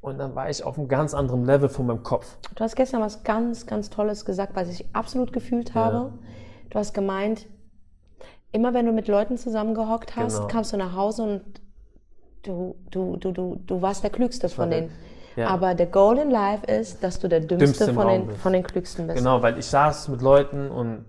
[0.00, 2.36] Und dann war ich auf einem ganz anderen Level von meinem Kopf.
[2.54, 6.12] Du hast gestern was ganz, ganz Tolles gesagt, was ich absolut gefühlt habe.
[6.70, 7.46] Du hast gemeint,
[8.52, 10.46] immer wenn du mit Leuten zusammengehockt hast, Genau.
[10.48, 11.42] kamst du nach Hause und
[12.42, 14.90] du, du, du, du, du warst der Klügste von denen.
[15.36, 15.48] ja.
[15.48, 18.62] Aber der Goal in Life ist, dass du der Dümmste, Dümmste von, den, von den
[18.62, 19.18] Klügsten bist.
[19.18, 21.04] Genau, weil ich saß mit Leuten und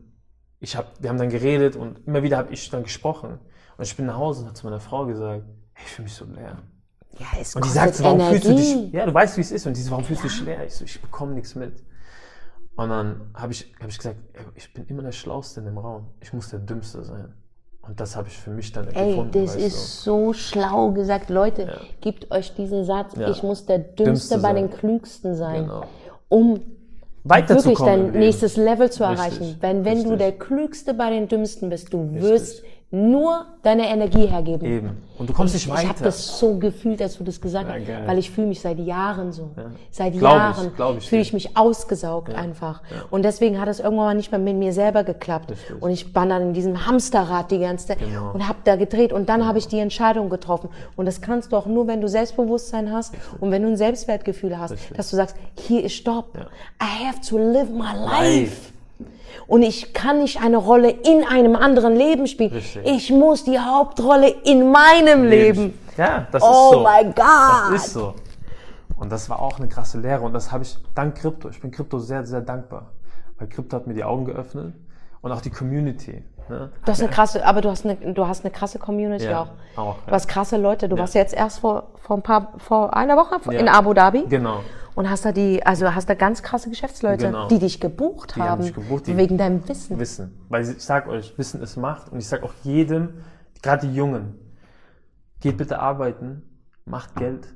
[0.64, 3.38] ich hab, wir haben dann geredet und immer wieder habe ich dann gesprochen.
[3.78, 5.44] Und ich bin nach Hause und habe zu meiner Frau gesagt,
[5.74, 6.58] hey, ich fühle mich so leer.
[7.20, 8.84] Ja, es Und die sagt so, warum fühlst du Energie.
[8.86, 9.68] dich, ja, du weißt, wie es ist.
[9.68, 10.66] Und die so, warum fühlst du dich leer?
[10.66, 11.84] Ich so, ich bekomme nichts mit.
[12.76, 14.18] Und dann habe ich, hab ich gesagt,
[14.56, 16.08] ich bin immer der Schlauste in dem Raum.
[16.22, 17.34] Ich muss der Dümmste sein.
[17.82, 19.32] Und das habe ich für mich dann Ey, gefunden.
[19.34, 21.30] das ist so schlau gesagt.
[21.30, 23.16] Leute, gebt euch diesen Satz.
[23.18, 23.30] Ja.
[23.30, 24.56] Ich muss der Dümmste, Dümmste bei sein.
[24.56, 25.64] den Klügsten sein.
[25.64, 25.84] Genau.
[26.30, 26.62] Um
[27.24, 28.08] weiterzukommen.
[28.08, 29.58] im dein nächstes Level zu Richtig, erreichen.
[29.62, 30.18] Wenn, wenn du richtig.
[30.20, 32.64] der Klügste bei den Dümmsten bist, du wirst
[32.94, 34.66] nur deine Energie hergeben.
[34.68, 34.90] Eben.
[35.18, 35.90] Und du kommst nicht Ich weiter.
[35.90, 38.04] habe das so gefühlt, als du das gesagt Ja, hast, geil.
[38.06, 39.50] weil ich fühle mich seit Jahren so.
[39.90, 42.82] Seit Glaub ich, Jahren ich fühle ich mich ausgesaugt einfach.
[43.10, 45.50] Und deswegen hat es irgendwann mal nicht mehr mit mir selber geklappt.
[45.52, 45.82] Richtig.
[45.82, 48.32] Und ich war dann in diesem Hamsterrad die ganze Zeit Genau.
[48.32, 49.12] und habe da gedreht.
[49.12, 50.70] Und dann habe ich die Entscheidung getroffen.
[50.96, 54.60] Und das kannst du auch nur, wenn du Selbstbewusstsein hast und wenn du ein Selbstwertgefühl
[54.60, 54.98] hast, Richtig.
[54.98, 56.36] dass du sagst, hier ist Stopp.
[56.36, 56.42] Ja.
[56.80, 58.42] I have to live my life.
[58.42, 58.73] Life.
[59.48, 62.52] Und ich kann nicht eine Rolle in einem anderen Leben spielen.
[62.54, 62.86] Richtig.
[62.86, 65.78] Ich muss die Hauptrolle in meinem Leben.
[65.98, 66.80] Ja, das Oh ist so.
[66.84, 67.74] my God.
[67.74, 68.14] Das ist so.
[68.98, 70.22] Und das war auch eine krasse Lehre.
[70.22, 71.50] Und das habe ich dank Krypto.
[71.50, 72.92] Ich bin Krypto sehr, sehr dankbar.
[73.38, 74.74] Weil Krypto hat mir die Augen geöffnet.
[75.22, 76.24] Und auch die Community.
[76.50, 76.70] Ne?
[76.84, 79.44] Du hast eine krasse, aber du hast eine, du hast eine krasse Community Ja,
[79.76, 79.80] auch.
[79.82, 80.14] auch, Du ja.
[80.16, 80.90] hast krasse Leute.
[80.90, 81.02] Du Ja.
[81.02, 84.26] warst jetzt erst vor, vor ein paar, vor einer Woche in Abu Dhabi.
[84.28, 84.60] Genau.
[84.96, 87.48] Und hast da die, also hast da ganz krasse Geschäftsleute, Genau.
[87.48, 88.62] die dich gebucht Die haben haben.
[88.64, 90.00] mich gebucht, die- wegen deinem Wissen.
[90.00, 90.32] Wissen.
[90.50, 92.12] Weil ich sag euch, Wissen ist Macht.
[92.12, 93.10] Und ich sag auch jedem,
[93.62, 94.36] gerade die Jungen,
[95.40, 96.44] geht bitte arbeiten,
[96.86, 97.48] macht Geld,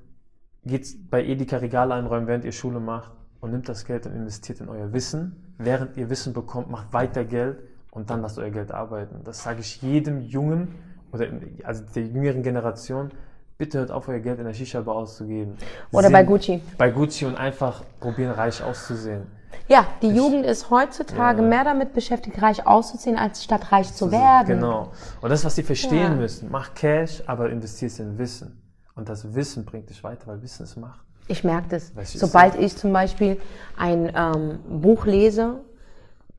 [0.66, 4.60] geht bei Edeka Regale einräumen, während ihr Schule macht und nimmt das Geld und investiert
[4.60, 5.54] in euer Wissen.
[5.58, 7.60] Während ihr Wissen bekommt, macht weiter Geld
[7.92, 9.22] und dann lasst euer Geld arbeiten.
[9.24, 10.76] Das sage ich jedem Jungen
[11.12, 11.28] oder
[11.64, 13.12] also der jüngeren Generation.
[13.58, 15.58] Bitte hört auf, euer Geld in der Shisha-Bar auszugeben.
[15.92, 16.62] Oder bei Gucci.
[16.78, 19.24] Bei Gucci und einfach probieren, reich auszusehen.
[19.68, 21.48] Ja, die Jugend ist heutzutage Ja.
[21.48, 24.48] mehr damit beschäftigt, reich auszuziehen, als statt reich zu werden.
[24.60, 24.92] Genau.
[25.22, 26.16] Und das, was sie verstehen Ja.
[26.16, 28.62] müssen, mach Cash, aber investierst in Wissen.
[28.96, 31.00] Und das Wissen bringt dich weiter, weil Wissen ist Macht.
[31.28, 31.92] Ich merke das.
[32.14, 33.38] Sobald ich zum Beispiel
[33.76, 35.56] ein ähm, Buch lese,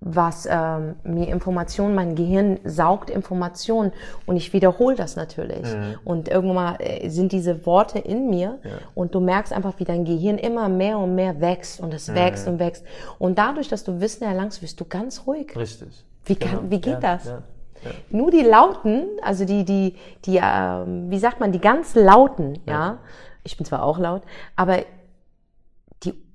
[0.00, 3.92] was ähm, mir Informationen, mein Gehirn saugt Informationen
[4.26, 5.66] und ich wiederhole das natürlich.
[6.04, 8.58] Und irgendwann mal äh, sind diese Worte in mir
[8.94, 12.46] und du merkst einfach, wie dein Gehirn immer mehr und mehr wächst und es wächst
[12.46, 12.84] und wächst.
[13.18, 15.56] Und dadurch, dass du Wissen erlangst, wirst du ganz ruhig.
[15.56, 16.04] Richtig.
[16.24, 17.24] Wie kann- wie geht ja, das?
[17.24, 17.42] Ja.
[17.84, 17.90] Ja.
[18.10, 19.94] Nur die Lauten, also die, die,
[20.24, 22.98] die, ähm, wie sagt man, die ganz Lauten, ja.
[23.44, 24.22] Ich bin zwar auch laut,
[24.56, 24.78] aber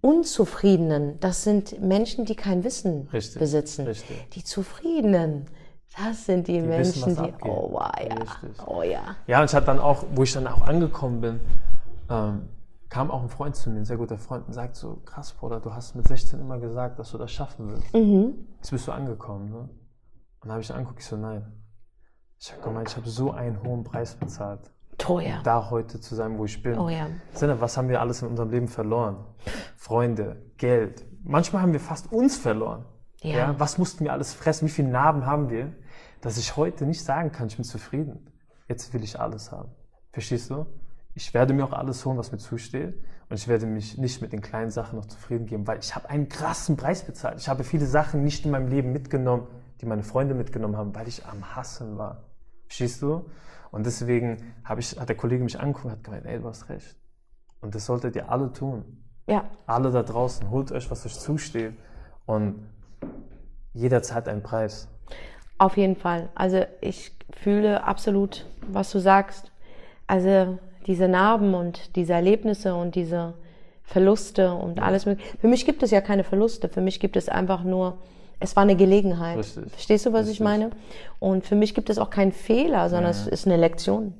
[0.03, 3.85] Unzufriedenen, das sind Menschen, die kein Wissen Richtig, besitzen.
[3.85, 4.29] richtig.
[4.31, 5.45] Die Zufriedenen,
[5.97, 8.67] das sind die, wissen, Menschen, was die, oh wow, ja, Richtig.
[8.67, 9.15] oh ja.
[9.27, 11.39] Ja, und ich hatte dann auch, wo ich dann auch angekommen bin,
[12.09, 12.49] ähm,
[12.89, 15.61] kam auch ein Freund zu mir, ein sehr guter Freund, und sagt so, krass, Bruder,
[15.61, 17.93] du hast mit 16 immer gesagt, dass du das schaffen willst.
[17.93, 18.33] Mhm.
[18.57, 19.59] Jetzt bist du angekommen, ne?
[19.59, 19.69] Und
[20.41, 21.49] dann habe ich angeguckt, ich so, nein.
[22.37, 25.41] Ich habe gemeint, ich habe so einen hohen Preis bezahlt, Teuer.
[25.43, 26.77] da heute zu sein, wo ich bin.
[26.77, 27.07] Oh ja.
[27.33, 29.17] Sinne, was haben wir alles in unserem Leben verloren?
[29.75, 31.05] Freunde, Geld.
[31.23, 32.85] Manchmal haben wir fast uns verloren.
[33.21, 33.55] Ja.
[33.57, 34.67] Was mussten wir alles fressen?
[34.67, 35.73] Wie viele Narben haben wir,
[36.21, 38.27] dass ich heute nicht sagen kann, ich bin zufrieden.
[38.67, 39.69] Jetzt will ich alles haben.
[40.11, 40.65] Verstehst du?
[41.15, 42.95] Ich werde mir auch alles holen, was mir zusteht.
[43.29, 46.09] Und ich werde mich nicht mit den kleinen Sachen noch zufrieden geben, weil ich habe
[46.09, 47.39] einen krassen Preis bezahlt.
[47.39, 49.47] Ich habe viele Sachen nicht in meinem Leben mitgenommen,
[49.81, 52.23] die meine Freunde mitgenommen haben, weil ich am Hassen war.
[52.67, 53.25] Verstehst du?
[53.73, 56.95] Und deswegen ich, hat der Kollege mich angeguckt und hat gemeint, ey, du hast recht.
[57.59, 58.85] Und das solltet ihr alle tun.
[59.27, 61.73] Ja, Alle da draußen, holt euch, was euch zusteht.
[62.27, 62.67] Und
[63.73, 64.87] jeder zahlt einen Preis.
[65.57, 66.29] Auf jeden Fall.
[66.35, 69.51] Also ich fühle absolut, was du sagst.
[70.05, 73.33] Also diese Narben und diese Erlebnisse und diese
[73.81, 75.35] Verluste und alles mögliche.
[75.39, 76.69] Für mich gibt es ja keine Verluste.
[76.69, 77.97] Für mich gibt es einfach nur,
[78.43, 79.39] es war eine Gelegenheit.
[79.39, 79.71] Richtig.
[79.71, 80.43] Verstehst du, was ich Richtig.
[80.43, 80.69] meine?
[81.19, 84.13] Und für mich gibt es auch keinen Fehler, sondern es ist eine Lektion.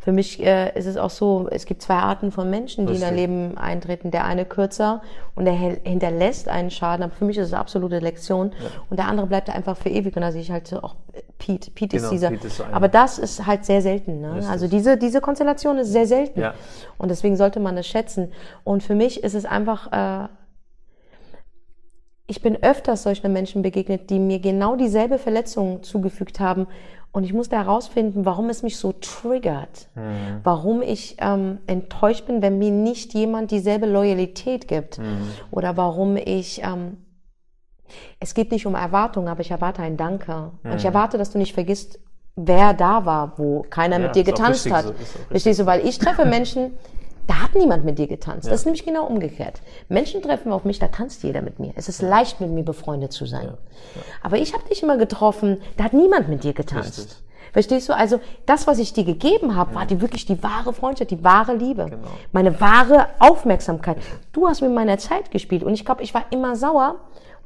[0.00, 3.00] Für mich äh, ist es auch so, es gibt zwei Arten von Menschen, die in
[3.00, 3.28] dein Richtig.
[3.28, 4.10] Leben eintreten.
[4.10, 5.00] Der eine kürzer
[5.34, 8.52] und der hinterlässt einen Schaden, aber für mich ist es eine absolute Lektion.
[8.90, 10.14] Und der andere bleibt einfach für ewig.
[10.14, 10.96] Und da sehe ich halt so auch
[11.38, 11.70] Pete.
[11.70, 12.28] Pete ist Genau, dieser.
[12.28, 14.20] Pete ist so aber das ist halt sehr selten.
[14.20, 14.34] Ne?
[14.34, 14.50] Richtig.
[14.50, 16.40] Also diese, diese Konstellation ist sehr selten.
[16.40, 16.52] Ja.
[16.98, 18.32] Und deswegen sollte man es schätzen.
[18.62, 20.28] Und für mich ist es einfach, äh,
[22.30, 26.68] ich bin öfters solchen Menschen begegnet, die mir genau dieselbe Verletzung zugefügt haben.
[27.10, 29.88] Und ich musste herausfinden, warum es mich so triggert.
[30.44, 35.00] Warum ich ähm, enttäuscht bin, wenn mir nicht jemand dieselbe Loyalität gibt.
[35.50, 36.62] Oder warum ich...
[36.62, 36.98] Ähm,
[38.20, 40.52] es geht nicht um Erwartungen, aber ich erwarte ein Danke.
[40.62, 41.98] Und ich erwarte, dass du nicht vergisst,
[42.36, 44.84] wer da war, wo keiner Ja, mit dir getanzt richtig hat.
[44.84, 45.66] so, richtig Verstehst du?
[45.66, 46.74] Weil ich treffe Menschen,
[47.30, 48.48] da hat niemand mit dir getanzt.
[48.48, 49.60] Das ist nämlich genau umgekehrt.
[49.88, 51.72] Menschen treffen auf mich, da tanzt jeder mit mir.
[51.76, 53.54] Es ist leicht, mit mir befreundet zu sein.
[54.20, 56.98] Aber ich habe dich immer getroffen, da hat niemand mit dir getanzt.
[56.98, 57.16] Richtig.
[57.52, 57.94] Verstehst du?
[57.96, 61.54] Also das, was ich dir gegeben habe, war die wirklich die wahre Freundschaft, die wahre
[61.54, 62.08] Liebe, Genau.
[62.32, 63.98] meine wahre Aufmerksamkeit.
[64.32, 66.96] Du hast mit meiner Zeit gespielt und ich glaube, ich war immer sauer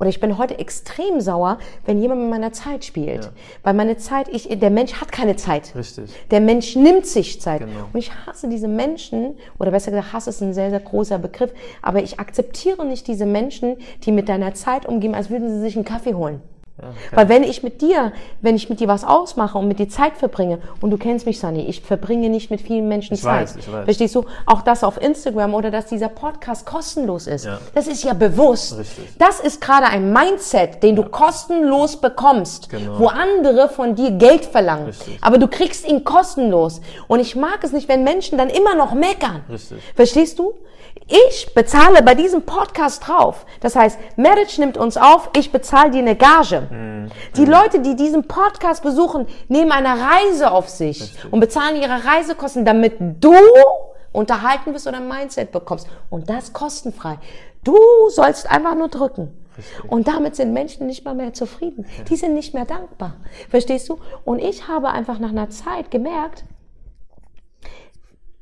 [0.01, 3.25] Oder ich bin heute extrem sauer, wenn jemand mit meiner Zeit spielt.
[3.25, 3.31] Ja.
[3.63, 5.75] Weil meine Zeit, ich, der Mensch hat keine Zeit.
[5.75, 6.11] Richtig.
[6.31, 7.61] Der Mensch nimmt sich Zeit.
[7.61, 7.89] Genau.
[7.93, 11.53] Und ich hasse diese Menschen, oder besser gesagt, Hass ist ein sehr, sehr großer Begriff,
[11.83, 15.77] aber ich akzeptiere nicht diese Menschen, die mit deiner Zeit umgehen, als würden sie sich
[15.77, 16.41] einen Kaffee holen.
[16.83, 19.89] Ja, Weil wenn ich mit dir, wenn ich mit dir was ausmache und mit dir
[19.89, 23.43] Zeit verbringe, und du kennst mich, Sunny, ich verbringe nicht mit vielen Menschen Ich Zeit.
[23.43, 23.85] weiß, ich weiß.
[23.85, 24.25] Verstehst du?
[24.45, 27.45] Auch das auf Instagram oder dass dieser Podcast kostenlos ist.
[27.45, 27.59] Ja.
[27.77, 28.77] Das ist ja bewusst.
[28.77, 29.05] Richtig.
[29.19, 32.99] Das ist gerade ein Mindset, den du kostenlos bekommst, Genau.
[32.99, 34.87] wo andere von dir Geld verlangen.
[34.87, 35.19] Richtig.
[35.21, 36.81] Aber du kriegst ihn kostenlos.
[37.07, 39.45] Und ich mag es nicht, wenn Menschen dann immer noch meckern.
[39.49, 39.79] Richtig.
[39.95, 40.55] Verstehst du?
[41.07, 43.45] Ich bezahle bei diesem Podcast drauf.
[43.61, 46.64] Das heißt, Marriage nimmt uns auf, ich bezahle dir eine Gage.
[46.71, 47.11] Mhm.
[47.37, 51.33] Die Leute, die diesen Podcast besuchen, nehmen eine Reise auf sich Richtig.
[51.33, 53.35] und bezahlen ihre Reisekosten, damit du
[54.13, 55.89] unterhalten bist oder ein Mindset bekommst.
[56.11, 57.19] Und das kostenfrei.
[57.65, 57.77] Du
[58.09, 59.33] sollst einfach nur drücken.
[59.57, 59.91] Richtig.
[59.91, 61.87] Und damit sind Menschen nicht mal mehr zufrieden.
[62.09, 63.15] Die sind nicht mehr dankbar.
[63.49, 63.99] Verstehst du?
[64.25, 66.45] Und ich habe einfach nach einer Zeit gemerkt,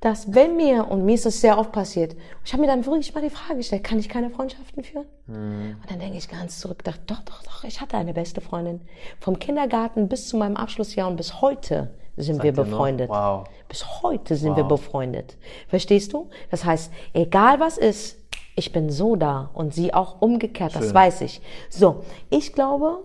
[0.02, 3.14] dass wenn mir, und mir ist das sehr oft passiert, ich habe mir dann wirklich
[3.14, 5.06] mal die Frage gestellt, kann ich keine Freundschaften führen?
[5.28, 5.76] Mhm.
[5.80, 8.80] Und dann denke ich ganz zurück, dachte, doch, doch, doch, ich hatte eine beste Freundin.
[9.20, 12.64] Vom Kindergarten bis zu meinem Abschlussjahr und bis heute sind wir ihr noch?
[12.64, 13.08] befreundet.
[13.08, 13.46] Wow.
[13.68, 14.70] Bis heute sind wir Wow.
[14.80, 15.36] befreundet.
[15.68, 16.28] Verstehst du?
[16.50, 18.18] Das heißt, egal was ist,
[18.56, 20.94] ich bin so da und sie auch umgekehrt, das Schön.
[20.94, 21.40] weiß ich.
[21.70, 23.04] So, ich glaube,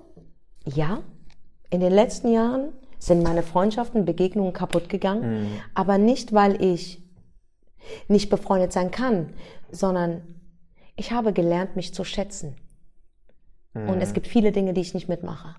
[0.66, 1.00] ja,
[1.70, 5.52] in den letzten Jahren sind meine Freundschaften, Begegnungen kaputt gegangen, Mhm.
[5.74, 7.02] aber nicht, weil ich
[8.08, 9.34] nicht befreundet sein kann,
[9.72, 10.22] sondern
[10.96, 12.56] ich habe gelernt, mich zu schätzen.
[13.74, 13.90] Mhm.
[13.90, 15.56] Und es gibt viele Dinge, die ich nicht mitmache,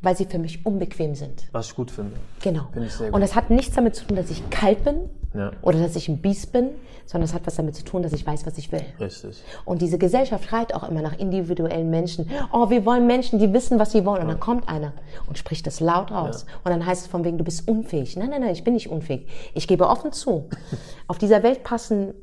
[0.00, 1.48] weil sie für mich unbequem sind.
[1.52, 2.12] Was ich gut finde.
[2.42, 2.68] Genau.
[2.72, 3.22] Finde ich sehr Und gut.
[3.22, 5.50] das hat nichts damit zu tun, dass ich kalt bin Ja.
[5.62, 6.70] oder dass ich ein Biest bin,
[7.04, 8.82] sondern es hat was damit zu tun, dass ich weiß, was ich will.
[9.00, 9.42] Richtig.
[9.64, 12.30] Und diese Gesellschaft schreit auch immer nach individuellen Menschen.
[12.52, 14.22] Oh, wir wollen Menschen, die wissen, was sie wollen.
[14.22, 14.92] Und dann kommt einer
[15.26, 16.44] und spricht das laut raus.
[16.64, 18.16] Und dann heißt es von wegen, du bist unfähig.
[18.16, 19.26] Nein, nein, nein, ich bin nicht unfähig.
[19.54, 20.48] Ich gebe offen zu.
[21.08, 22.14] Auf dieser Welt passen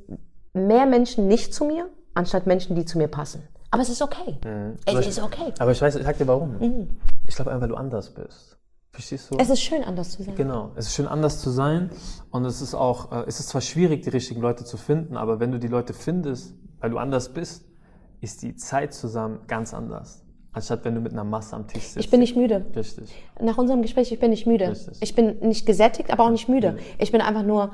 [0.54, 3.42] mehr Menschen nicht zu mir, anstatt Menschen, die zu mir passen.
[3.72, 4.38] Aber es ist okay.
[4.88, 5.54] Aber Es ich- ist okay.
[5.60, 6.88] Aber ich weiß, ich sag dir warum.
[7.28, 8.58] Ich glaube einfach, weil du anders bist.
[8.92, 9.36] Verstehst du?
[9.38, 10.36] Es ist schön, anders zu sein.
[10.36, 11.90] Genau, es ist schön anders zu sein
[12.32, 15.42] und es ist auch, äh, es ist zwar schwierig, die richtigen Leute zu finden, aber
[15.42, 17.66] wenn du die Leute findest, weil du anders bist,
[18.22, 21.98] ist die Zeit zusammen ganz anders, anstatt wenn du mit einer Masse am Tisch sitzt.
[21.98, 22.66] Ich bin nicht müde.
[22.74, 23.14] Richtig.
[23.42, 24.70] Nach unserem Gespräch, ich bin nicht müde.
[24.70, 24.98] Richtig.
[25.02, 26.78] Ich bin nicht gesättigt, aber auch nicht müde.
[26.98, 27.72] Ich bin einfach nur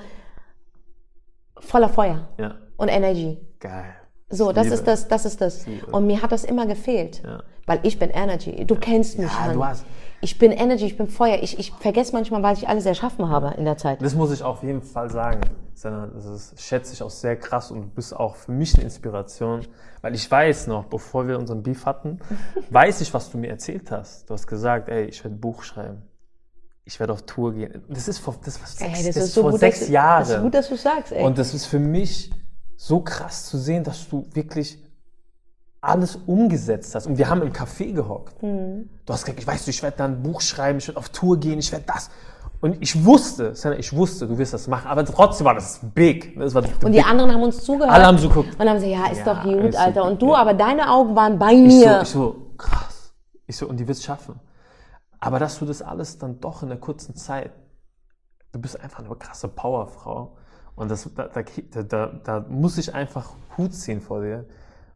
[1.59, 3.37] voller Feuer Ja, und Energy.
[3.59, 3.93] geil.
[4.31, 5.65] So, das liebe ist das, das ist das.
[5.67, 5.85] liebe.
[5.87, 7.21] Und mir hat das immer gefehlt.
[7.23, 7.43] Ja.
[7.65, 8.65] Weil ich bin Energy.
[8.65, 9.85] Du kennst mich, Ja, du hast-
[10.21, 11.37] Ich bin Energy, ich bin Feuer.
[11.41, 14.01] Ich, ich vergesse manchmal, was ich alles erschaffen habe in der Zeit.
[14.01, 15.41] Das muss ich auf jeden Fall sagen.
[15.83, 19.61] Das ist, schätze ich auch sehr krass und du bist auch für mich eine Inspiration,
[20.01, 22.19] weil ich weiß noch, bevor wir unseren Beef hatten,
[22.69, 24.29] weiß ich, was du mir erzählt hast.
[24.29, 26.03] Du hast gesagt, ey, ich werde ein Buch schreiben.
[26.83, 27.83] Ich werde auf Tour gehen.
[27.89, 30.19] Das ist vor, das war sechs, Ey, das ist so vor gut, sechs dass, Jahren.
[30.19, 31.23] Das ist gut, dass du sagst, ey.
[31.23, 32.31] Und das ist für mich
[32.83, 34.79] so krass zu sehen, dass du wirklich
[35.81, 37.05] alles umgesetzt hast.
[37.05, 38.41] Und wir haben im Café gehockt.
[38.41, 38.89] Mhm.
[39.05, 41.39] Du hast gesagt, ich weiß, ich werde dann ein Buch schreiben, ich werde auf Tour
[41.39, 42.09] gehen, ich werde das.
[42.59, 44.87] Und ich wusste, Senna, ich wusste, du wirst das machen.
[44.87, 46.35] Aber trotzdem war das big.
[46.39, 47.91] Das war und die anderen haben uns zugehört.
[47.91, 48.59] Alle haben so geguckt.
[48.59, 50.03] Und haben gesagt, ja, ist Ja, doch gut, ist Alter.
[50.05, 50.37] Und du, ja.
[50.37, 51.97] aber deine Augen waren bei ich mir.
[51.97, 53.13] so, ich so, krass.
[53.45, 54.39] Ich so, und die wird es schaffen.
[55.19, 57.51] Aber dass du das alles dann doch in der kurzen Zeit,
[58.51, 60.35] du bist einfach eine krasse Powerfrau.
[60.75, 64.45] Und das, da, da, da, da muss ich einfach Hut ziehen vor dir,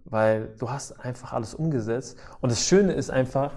[0.05, 2.17] weil du hast einfach alles umgesetzt.
[2.41, 3.51] Und das Schöne ist einfach,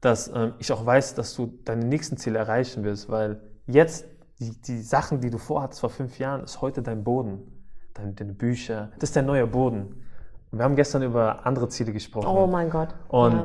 [0.00, 4.04] dass ähm, ich auch weiß, dass du deine nächsten Ziele erreichen wirst, weil jetzt
[4.40, 7.40] die, die Sachen, die du vorhattest vor fünf Jahren, ist heute dein Boden.
[7.94, 10.04] Deine, deine Bücher, das ist dein neuer Boden.
[10.50, 12.28] Und wir haben gestern über andere Ziele gesprochen.
[12.28, 12.94] oh mein Gott.
[13.08, 13.42] Und Ja.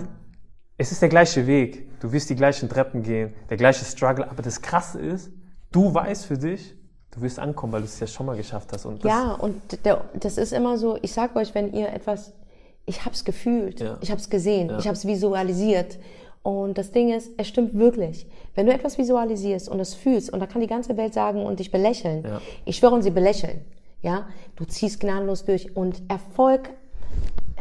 [0.78, 2.00] es ist der gleiche Weg.
[2.00, 4.30] Du wirst die gleichen Treppen gehen, der gleiche Struggle.
[4.30, 5.32] Aber das Krasse ist,
[5.72, 6.76] du weißt für dich,
[7.16, 8.86] du wirst ankommen, weil du es ja schon mal geschafft hast.
[8.86, 9.55] Und Ja, und
[9.86, 12.34] der, das ist immer so, ich sag euch, wenn ihr etwas,
[12.86, 13.97] ich hab's gefühlt, Ja.
[14.01, 14.80] ich hab's gesehen, Ja.
[14.80, 15.99] ich hab's visualisiert.
[16.41, 18.28] Und das Ding ist, es stimmt wirklich.
[18.55, 21.59] Wenn du etwas visualisierst und es fühlst, und da kann die ganze Welt sagen und
[21.59, 22.41] dich belächeln, Ja.
[22.66, 23.61] ich schwöre, und sie belächeln,
[24.01, 26.70] ja, du ziehst gnadenlos durch und Erfolg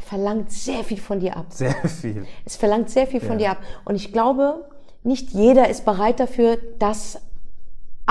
[0.01, 1.47] verlangt sehr viel von dir ab.
[1.51, 2.27] sehr viel.
[2.45, 3.59] Es verlangt sehr viel von dir ab.
[3.85, 4.65] Und ich glaube,
[5.05, 7.21] nicht jeder ist bereit dafür, das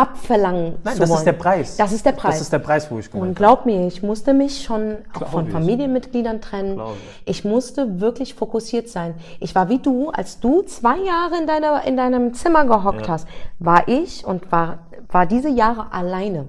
[0.02, 1.18] abverlangen Nein, das wollen.
[1.20, 1.78] ist der Preis.
[1.78, 2.36] Das ist der Preis.
[2.36, 5.28] Das ist der Preis, wo ich Und gemeint glaub mir, ich musste mich schon auch
[5.28, 5.52] von ich.
[5.52, 6.76] Familienmitgliedern trennen.
[6.76, 6.96] Glaub
[7.26, 9.16] Ich musste wirklich fokussiert sein.
[9.40, 13.14] Ich war wie du, als du zwei Jahre in, deiner, in deinem Zimmer gehockt Ja.
[13.14, 13.28] hast,
[13.60, 14.80] war ich und war,
[15.10, 16.48] war diese Jahre alleine.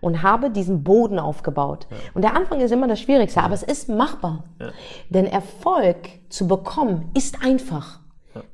[0.00, 1.86] und habe diesen Boden aufgebaut.
[2.14, 4.44] Und der Anfang ist immer das Schwierigste, aber es ist machbar.
[5.08, 5.96] Denn Erfolg
[6.28, 8.00] zu bekommen ist einfach.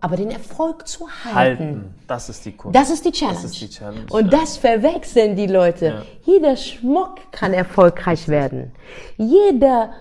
[0.01, 2.75] Aber den Erfolg zu halten, Halten, das ist die Kunst.
[2.75, 3.35] das ist die Challenge.
[3.43, 4.07] Das ist die Challenge.
[4.11, 6.05] Und das verwechseln die Leute.
[6.25, 8.73] Jeder Schmuck kann erfolgreich werden.
[9.17, 9.93] Jeder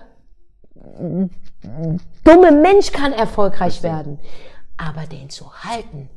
[2.24, 4.18] dumme Mensch kann erfolgreich werden.
[4.76, 6.08] Aber den zu halten,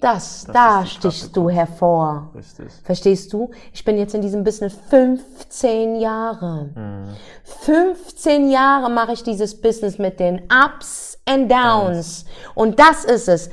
[0.00, 2.30] das, da ist die stichst du hervor.
[2.34, 2.66] Richtig.
[2.82, 3.50] Verstehst du?
[3.72, 6.70] Ich bin jetzt in diesem Business 15 Jahre.
[6.74, 7.16] Mhm.
[7.44, 12.24] 15 Jahre mache ich dieses Business mit den Ups and Downs.
[12.54, 13.50] Und das ist es.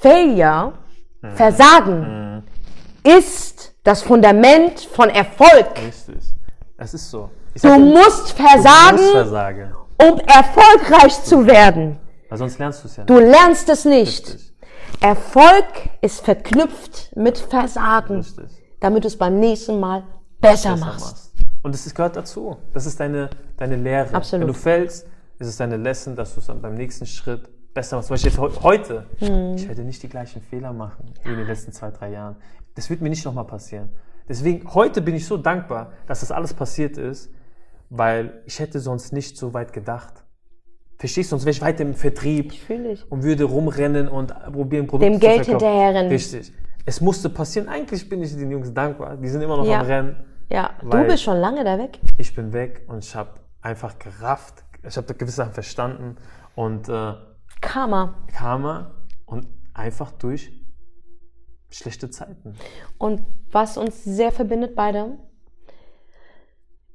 [0.00, 0.72] Failure,
[1.22, 1.36] Mhm.
[1.36, 2.42] Versagen,
[3.02, 5.66] ist das Fundament von Erfolg.
[5.76, 6.16] Richtig.
[6.76, 7.30] Es ist so.
[7.54, 11.98] Du sag musst du musst versagen, um erfolgreich zu werden.
[12.28, 13.30] Weil sonst lernst du es ja Du nicht.
[13.30, 14.26] lernst es nicht.
[14.26, 14.52] Richtig.
[15.00, 15.64] Erfolg
[16.00, 18.46] ist verknüpft mit Versagen, Richtig.
[18.80, 20.02] damit du es beim nächsten Mal
[20.40, 21.00] besser, besser machst.
[21.06, 21.32] machst.
[21.62, 22.56] Und es gehört dazu.
[22.74, 24.14] Das ist deine, deine Lehre.
[24.14, 24.42] Absolut.
[24.46, 25.06] Wenn du fällst,
[25.44, 28.08] ist es deine Lesson, dass du es dann beim nächsten Schritt besser machst.
[28.08, 29.06] Zum Beispiel jetzt heu- heute.
[29.18, 29.54] Hm.
[29.56, 32.36] Ich werde nicht die gleichen Fehler machen wie in den letzten zwei, drei Jahren.
[32.74, 33.90] Das wird mir nicht nochmal passieren.
[34.28, 37.30] Deswegen, heute bin ich so dankbar, dass das alles passiert ist,
[37.90, 40.24] weil ich hätte sonst nicht so weit gedacht.
[40.98, 41.36] Verstehst du?
[41.36, 42.52] Sonst wäre ich weiter im Vertrieb
[43.10, 45.66] und würde rumrennen und probieren, Produkte Dem zu Geld verkaufen.
[45.66, 46.10] hinterherrennen.
[46.10, 46.52] Richtig.
[46.86, 47.68] Es musste passieren.
[47.68, 49.16] Eigentlich bin ich den Jungs dankbar.
[49.16, 49.80] Die sind immer noch Ja.
[49.80, 50.16] am Rennen.
[50.50, 51.98] Ja, du bist schon lange da weg.
[52.18, 53.30] Ich bin weg und ich habe
[53.60, 54.63] einfach gerafft.
[54.86, 56.16] Ich habe gewisse Sachen verstanden
[56.54, 57.14] und äh,
[57.60, 58.14] Karma.
[58.32, 58.94] Karma
[59.26, 60.52] und einfach durch
[61.70, 62.56] schlechte Zeiten.
[62.98, 65.18] Und was uns sehr verbindet beide,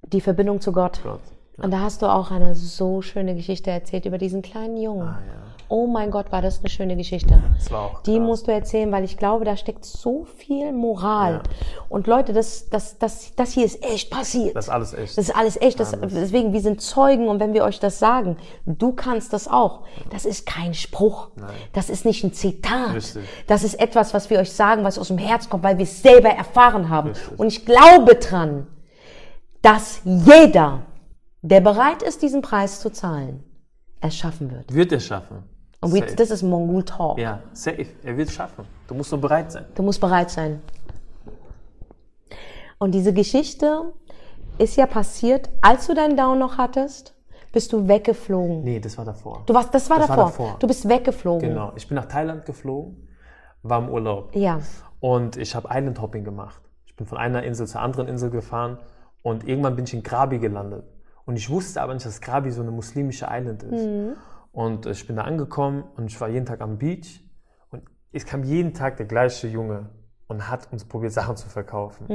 [0.04, 1.02] die Verbindung zu Gott.
[1.04, 1.22] Gott.
[1.58, 5.08] Und da hast du auch eine so schöne Geschichte erzählt über diesen kleinen Jungen.
[5.08, 5.49] Ah, ja.
[5.72, 7.44] Oh mein Gott, war das eine schöne Geschichte.
[7.56, 8.26] Das war auch Die krass.
[8.28, 11.34] musst du erzählen, weil ich glaube, da steckt so viel Moral.
[11.34, 11.44] Ja.
[11.90, 14.56] Und Leute, das, das, das, das hier ist echt passiert.
[14.56, 15.18] Das ist alles echt.
[15.18, 15.80] Das ist alles echt.
[15.80, 19.84] Das, deswegen, wir sind Zeugen und wenn wir euch das sagen, du kannst das auch.
[20.10, 21.30] Das ist kein Spruch.
[21.74, 22.96] Das ist nicht ein Zitat.
[22.96, 23.24] Richtig.
[23.46, 26.02] Das ist etwas, was wir euch sagen, was aus dem Herz kommt, weil wir es
[26.02, 27.10] selber erfahren haben.
[27.10, 27.40] Richtig.
[27.40, 28.66] Und ich glaube dran,
[29.62, 30.82] dass jeder,
[31.44, 33.44] der bereit ist, diesen Preis zu zahlen,
[34.02, 34.74] es schaffen wird.
[34.74, 35.44] wird er schaffen.
[35.82, 37.18] Und we, das ist Mongol Talk.
[37.18, 37.86] ja, safe.
[38.04, 38.66] Er wird es schaffen.
[38.88, 39.66] Du musst nur bereit sein.
[39.76, 40.62] Du musst bereit sein.
[42.78, 43.94] Und diese Geschichte
[44.58, 47.16] ist ja passiert, als du deinen Down noch hattest,
[47.52, 48.64] bist du weggeflogen.
[48.64, 49.44] Nee, das war davor.
[49.46, 50.46] Du warst, das war, Das war davor.
[50.46, 50.60] davor.
[50.60, 51.50] Du bist weggeflogen.
[51.50, 51.72] Genau.
[51.76, 53.08] Ich bin nach Thailand geflogen,
[53.64, 54.36] war im Urlaub.
[54.36, 54.60] Ja.
[55.00, 56.62] Und ich habe Island Hopping gemacht.
[56.86, 58.78] Ich bin von einer Insel zur anderen Insel gefahren
[59.22, 60.84] und irgendwann bin ich in Krabi gelandet.
[61.26, 64.18] Und ich wusste aber nicht, dass Krabi so eine muslimische Island ist.
[64.52, 67.24] Und äh, ich bin da angekommen und ich war jeden Tag am Beach
[67.72, 69.90] und es kam jeden Tag der gleiche Junge
[70.28, 72.06] und hat uns probiert, Sachen zu verkaufen.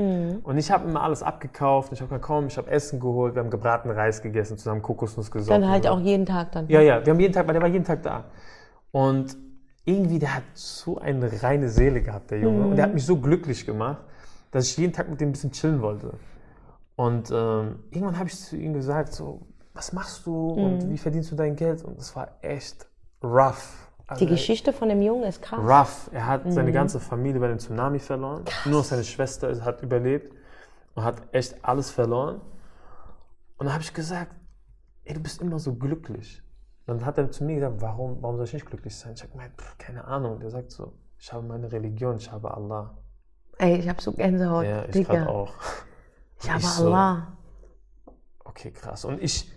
[0.45, 1.93] Und ich habe immer alles abgekauft.
[1.93, 5.31] Ich habe gesagt, komm, ich habe Essen geholt, wir haben gebratenen Reis gegessen, zusammen Kokosnuss
[5.31, 5.63] gesoffen.
[5.63, 6.69] Dann halt auch jeden Tag dann.
[6.69, 8.25] Ja, ja, wir haben jeden Tag, weil der war jeden Tag da.
[8.93, 9.37] Und
[9.85, 12.69] irgendwie, der hat so eine reine Seele gehabt, der Junge.
[12.69, 14.03] Und der hat mich so glücklich gemacht,
[14.53, 16.13] dass ich jeden Tag mit dem ein bisschen chillen wollte.
[16.95, 19.43] Und ähm, irgendwann habe ich zu ihm gesagt, so,
[19.75, 21.83] was machst du und wie verdienst du dein Geld?
[21.85, 22.87] Und das war echt
[23.23, 23.89] rough.
[24.07, 25.59] Also Die Geschichte von dem Jungen ist krass.
[25.61, 26.11] rough.
[26.13, 28.45] Er hat seine ganze Familie bei dem Tsunami verloren.
[28.67, 30.33] Nur noch seine Schwester hat überlebt
[30.95, 32.41] und hat echt alles verloren.
[33.57, 34.33] Und dann habe ich gesagt,
[35.05, 36.43] ey, du bist immer so glücklich.
[36.87, 39.15] Dann hat er zu mir gesagt, warum, warum soll ich nicht glücklich sein?
[39.17, 40.39] Ich habe gemeint, keine Ahnung.
[40.39, 42.99] Der sagt so, ich habe meine Religion, ich habe Allah.
[43.59, 44.67] Ey, ich hab so Gänsehaut.
[44.67, 45.55] Ja, ich gerade auch.
[46.43, 46.87] Ich habe Ich so.
[46.89, 47.39] Allah.
[48.45, 49.07] Okay, krass.
[49.07, 49.51] Und ich,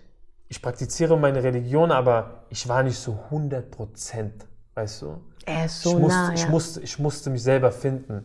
[0.48, 5.20] ich praktiziere meine Religion, aber ich war nicht so 100 Prozent, weißt du?
[5.44, 6.32] Er ist so ich, musste, nah.
[6.32, 6.48] ich, ja.
[6.50, 8.24] musste, ich musste mich selber finden.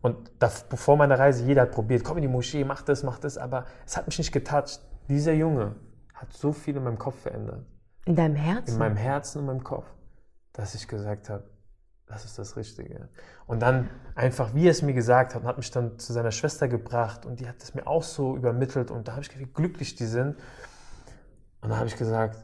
[0.00, 3.18] Und da, vor meiner Reise, jeder hat probiert, komm in die Moschee, mach das, mach
[3.18, 4.80] das, aber es hat mich nicht getoucht.
[5.08, 5.76] Dieser Junge
[6.14, 7.64] hat so viel in meinem Kopf verändert,
[8.04, 8.78] In deinem in Herzen.
[8.78, 9.86] meinem Herzen und meinem Kopf,
[10.52, 11.44] dass ich gesagt habe,
[12.06, 13.08] das ist das Richtige.
[13.46, 16.32] Und dann einfach, wie er es mir gesagt hat, und hat mich dann zu seiner
[16.32, 19.46] Schwester gebracht und die hat es mir auch so übermittelt und da habe ich gesehen,
[19.46, 20.36] wie glücklich die sind.
[21.62, 22.36] Und da habe ich gesagt,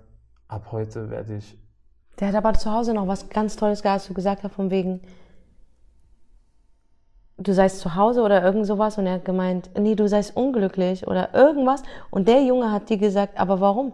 [0.47, 1.59] ab heute werde ich
[2.21, 4.71] Der hat aber zu Hause noch was ganz Tolles gehabt, was du gesagt hast, von
[4.71, 5.01] wegen,
[7.37, 11.07] du seist zu Hause oder irgend sowas und er hat gemeint, nee, du seist unglücklich
[11.07, 11.83] oder irgendwas.
[12.11, 13.93] Und der Junge hat dir gesagt, aber warum?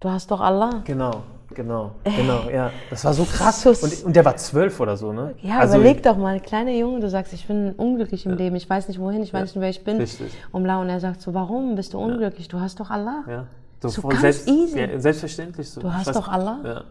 [0.00, 0.82] Du hast doch Allah.
[0.84, 1.22] Genau,
[1.54, 2.70] genau, genau, ja.
[2.88, 3.64] Das war so krass.
[3.66, 5.34] Und, und der war zwölf oder so, ne?
[5.42, 8.68] Ja, Also, überleg doch mal, kleiner Junge, du sagst, ich bin unglücklich im Leben, ich
[8.68, 9.98] weiß nicht wohin, ich weiß nicht, wer ich bin.
[9.98, 10.32] Richtig.
[10.52, 12.48] Und und er sagt so, warum bist du unglücklich?
[12.48, 13.24] Du hast doch Allah.
[13.28, 13.46] Ja,
[13.88, 14.78] so, voll selbst, easy.
[14.80, 15.80] Ja, selbstverständlich so.
[15.80, 16.60] Du hast weiß- doch Allah.
[16.64, 16.84] Ja.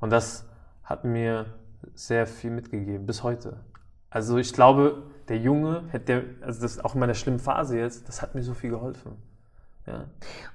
[0.00, 0.44] Und das
[0.84, 1.46] hat mir
[1.94, 3.60] sehr viel mitgegeben, bis heute.
[4.10, 8.22] Also ich glaube, der Junge, hätte also das auch in meiner schlimmen Phase jetzt, das
[8.22, 9.12] hat mir so viel geholfen.
[9.86, 10.04] Ja,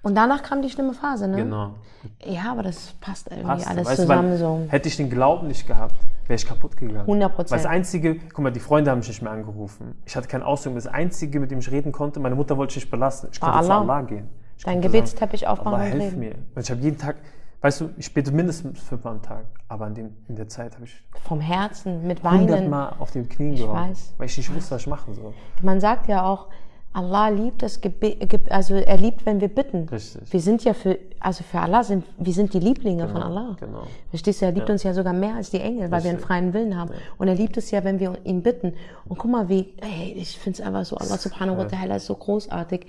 [0.03, 1.37] Und danach kam die schlimme Phase, ne?
[1.37, 1.75] genau.
[2.23, 3.67] Ja, aber das passt irgendwie Passt.
[3.67, 4.65] alles Weißt zusammen so.
[4.69, 5.95] Hätte ich den Glauben nicht gehabt,
[6.27, 7.07] wäre ich kaputt gegangen.
[7.07, 9.95] 100% Weil das Einzige, guck mal, die Freunde haben mich nicht mehr angerufen.
[10.05, 10.75] Ich hatte keinen Ausdruck.
[10.75, 13.29] Das Einzige, mit dem ich reden konnte, meine Mutter wollte ich nicht belasten.
[13.31, 13.81] Ich War konnte zu Allah.
[13.81, 14.29] Allah gehen.
[14.63, 16.19] Dein Gebetsteppich Allah, und hilf reden.
[16.19, 16.35] mir.
[16.59, 17.17] Ich habe jeden Tag,
[17.61, 19.45] weißt du, ich bete mindestens fünfmal am Tag.
[19.67, 20.93] Aber an dem, in der Zeit habe ich
[21.23, 22.41] Vom Herzen, mit Weinen.
[22.41, 23.89] hundertmal auf den Knien gehauen.
[23.89, 24.13] weiß.
[24.17, 25.33] Weil ich nicht wusste, was ich machen soll.
[25.61, 26.47] Man sagt ja auch,
[26.93, 29.89] Allah liebt das Gebet, Ge- also er liebt, wenn wir bitten.
[29.89, 30.31] Richtig.
[30.31, 33.57] Wir sind ja für, also für Allah sind, wir sind die Lieblinge von Allah.
[33.59, 33.83] genau.
[34.11, 36.25] Verstehst du, er liebt uns ja sogar mehr als die Engel, weil wir einen Richtig.
[36.25, 36.91] freien Willen haben.
[37.17, 38.73] Und er liebt es ja, wenn wir ihn bitten.
[39.09, 42.05] Und guck mal, wie, ey, ich finde es einfach so, Allah subhanahu wa ta'ala ist
[42.05, 42.87] so großartig.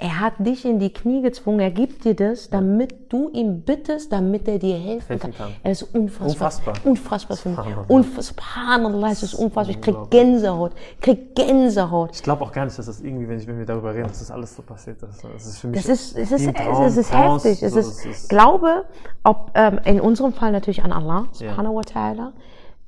[0.00, 4.12] Er hat dich in die Knie gezwungen, er gibt dir das, damit du ihm bittest,
[4.12, 5.34] damit er dir helfen, Helfen kann.
[5.34, 5.56] kann.
[5.64, 6.28] Er ist unfassbar.
[6.28, 6.74] Unfassbar.
[6.84, 7.58] Unfassbar für mich.
[7.58, 7.84] Subhanallah.
[7.88, 9.74] Unf Subhanallah, es ist unfassbar.
[9.74, 9.96] Ich krieg.
[10.10, 10.72] Gänsehaut.
[11.00, 12.10] Krieg Gänsehaut.
[12.14, 14.20] Ich glaube auch gar nicht, dass das irgendwie, wenn, ich, wenn wir darüber reden, dass
[14.20, 15.24] das alles so passiert ist.
[15.24, 17.64] Das ist für mich Das ist, es ist, Traum, es ist Trance, heftig.
[17.64, 18.84] Es so, ist, ist Glaube,
[19.24, 22.32] ob ähm, in unserem Fall natürlich an Allah, subhanahu wa ta'ala,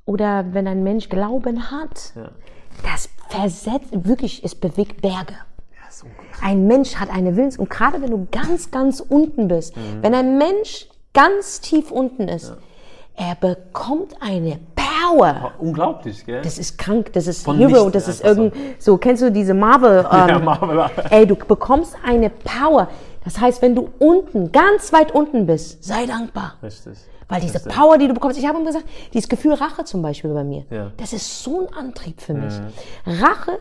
[0.05, 2.31] oder wenn ein Mensch Glauben hat, ja.
[2.85, 5.35] das versetzt, wirklich, es bewegt Berge.
[6.03, 6.43] Ja, unglaublich.
[6.43, 10.03] Ein Mensch hat eine Willens- und gerade wenn du ganz, ganz unten bist, Mhm.
[10.03, 12.55] wenn ein Mensch ganz tief unten ist,
[13.17, 15.53] er bekommt eine Power.
[15.59, 16.41] Unglaublich, gell?
[16.43, 19.53] Das ist krank, das ist Von Hero, nichts das ist irgend, so, kennst du diese
[19.55, 20.85] Marvel, ähm, Ja, Marvel.
[21.11, 22.89] ey, du bekommst eine Power.
[23.25, 26.55] Das heißt, wenn du unten, ganz weit unten bist, sei dankbar.
[26.63, 26.95] Richtig.
[27.29, 27.73] Weil diese Richtig.
[27.75, 30.65] Power, die du bekommst, ich habe ihm gesagt, dieses Gefühl Rache zum Beispiel bei mir,
[30.71, 30.91] Ja.
[30.97, 32.55] das ist so ein Antrieb für mich.
[33.07, 33.59] Rache,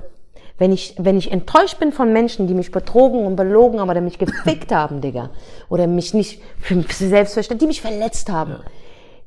[0.60, 4.02] wenn ich, wenn ich enttäuscht bin von Menschen, die mich betrogen und belogen haben oder
[4.02, 5.30] mich gefickt haben, Digga,
[5.70, 8.58] oder mich nicht für selbstverständlich, die mich verletzt haben.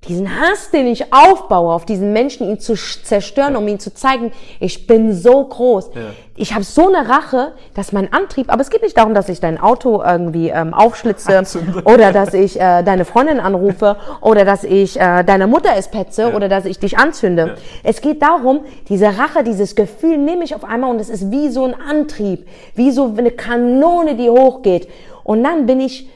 [0.08, 4.32] Diesen Hass, den ich aufbaue auf diesen Menschen, ihn zu zerstören, um ihm zu zeigen,
[4.58, 5.90] ich bin so groß.
[5.94, 6.00] Ja.
[6.34, 9.38] Ich habe so eine Rache, dass mein Antrieb, aber es geht nicht darum, dass ich
[9.38, 11.44] dein Auto irgendwie ähm, aufschlitze
[11.84, 16.32] oder dass ich äh, deine Freundin anrufe oder dass ich äh, deine Mutter es petze
[16.32, 17.56] oder dass ich dich anzünde.
[17.84, 21.48] Es geht darum, diese Rache, dieses Gefühl nehme ich auf einmal und es ist wie
[21.48, 24.88] so ein Antrieb, wie so eine Kanone, die hochgeht.
[25.22, 26.08] Und dann bin ich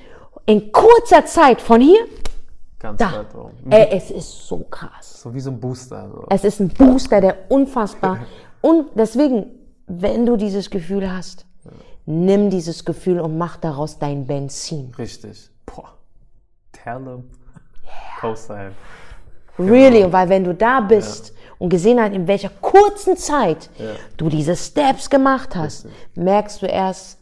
[0.47, 2.01] in kurzer Zeit von hier
[2.79, 3.13] Ganz da.
[3.13, 3.71] weit oben.
[3.73, 5.23] Ey, es ist so krass.
[5.23, 6.09] So wie so ein Booster.
[6.11, 6.27] So.
[6.29, 8.19] Es ist ein Booster, der unfassbar.
[8.61, 9.47] Und deswegen,
[9.87, 11.47] wenn du dieses Gefühl hast,
[12.05, 14.93] nimm dieses Gefühl und mach daraus dein Benzin.
[14.97, 15.51] Richtig.
[15.67, 15.93] Boah.
[16.73, 17.25] Tell them.
[18.21, 18.73] Co-Sign.
[19.59, 23.93] Really, und weil wenn du da bist und gesehen hast, in welcher kurzen Zeit Ja.
[24.17, 27.19] du diese Steps gemacht hast, merkst du erst,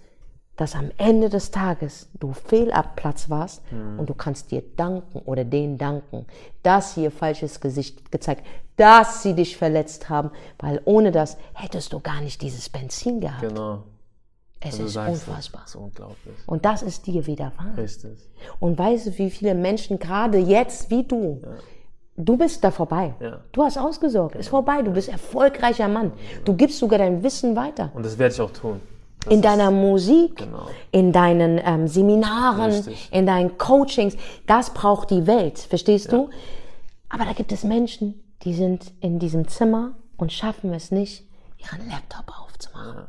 [0.56, 3.98] dass am Ende des Tages du fehl ab Platz warst Mhm.
[3.98, 6.26] und du kannst dir danken oder denen danken,
[6.62, 8.44] dass sie ihr falsches Gesicht gezeigt,
[8.76, 13.40] dass sie dich verletzt haben, weil ohne das hättest du gar nicht dieses Benzin gehabt.
[13.48, 13.82] Genau.
[14.60, 15.62] Es Du ist unfassbar.
[15.62, 16.34] Das ist unglaublich.
[16.46, 17.74] Und das ist dir widerfahren.
[17.74, 18.18] Richtig.
[18.60, 21.42] Und weißt du, wie viele Menschen gerade jetzt wie du,
[22.16, 23.14] du bist da vorbei.
[23.20, 23.40] Ja.
[23.52, 24.80] Du hast ausgesorgt, ist vorbei.
[24.82, 26.12] Du bist erfolgreicher Mann.
[26.46, 27.90] Du gibst sogar dein Wissen weiter.
[27.92, 28.80] Und das werde ich auch tun.
[29.24, 30.66] Das In deiner Musik, Genau.
[30.90, 33.08] in deinen ähm, Seminaren, Richtig.
[33.12, 34.16] in deinen Coachings.
[34.46, 36.30] Das braucht die Welt, verstehst du?
[37.08, 41.24] Aber da gibt es Menschen, die sind in diesem Zimmer und schaffen es nicht,
[41.58, 43.04] ihren Laptop aufzumachen.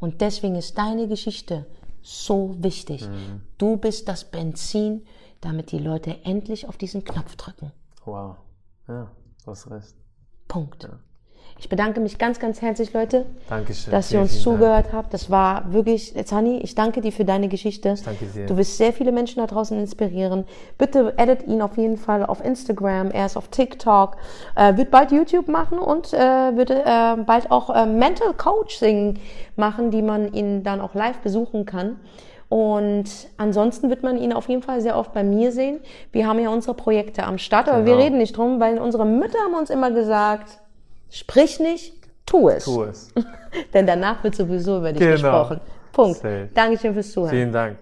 [0.00, 1.66] Und deswegen ist deine Geschichte
[2.02, 3.06] so wichtig.
[3.08, 3.42] Mhm.
[3.58, 5.04] Du bist das Benzin,
[5.40, 7.72] damit die Leute endlich auf diesen Knopf drücken.
[8.04, 8.36] Wow.
[8.86, 9.10] Ja,
[9.44, 9.94] du hast recht.
[10.46, 10.88] Punkt.
[11.60, 13.90] Ich bedanke mich ganz, ganz herzlich, Leute, Dankeschön.
[13.90, 14.58] dass ihr uns vielen Dank.
[14.60, 15.12] zugehört habt.
[15.12, 17.94] Das war wirklich, Zani, ich danke dir für deine Geschichte.
[18.04, 18.46] danke dir.
[18.46, 20.44] Du wirst sehr viele Menschen da draußen inspirieren.
[20.78, 23.10] Bitte edit ihn auf jeden Fall auf Instagram.
[23.10, 24.16] Er ist auf TikTok,
[24.54, 26.18] äh, wird bald YouTube machen und äh,
[26.56, 26.84] wird äh,
[27.26, 29.18] bald auch äh, Mental Coaching
[29.56, 31.98] machen, die man ihn dann auch live besuchen kann.
[32.48, 33.04] Und
[33.36, 35.80] ansonsten wird man ihn auf jeden Fall sehr oft bei mir sehen.
[36.12, 38.04] Wir haben ja unsere Projekte am Start, aber wir Genau.
[38.04, 40.60] reden nicht drum, weil unsere Mütter haben uns immer gesagt,
[41.10, 41.94] sprich nicht,
[42.26, 42.64] tu es.
[42.64, 43.08] Tu es.
[43.74, 45.12] Denn danach wird sowieso über dich Genau.
[45.12, 45.60] gesprochen.
[45.92, 46.16] Punkt.
[46.18, 46.48] Safe.
[46.54, 47.30] Dankeschön fürs Zuhören.
[47.30, 47.78] Vielen Dank.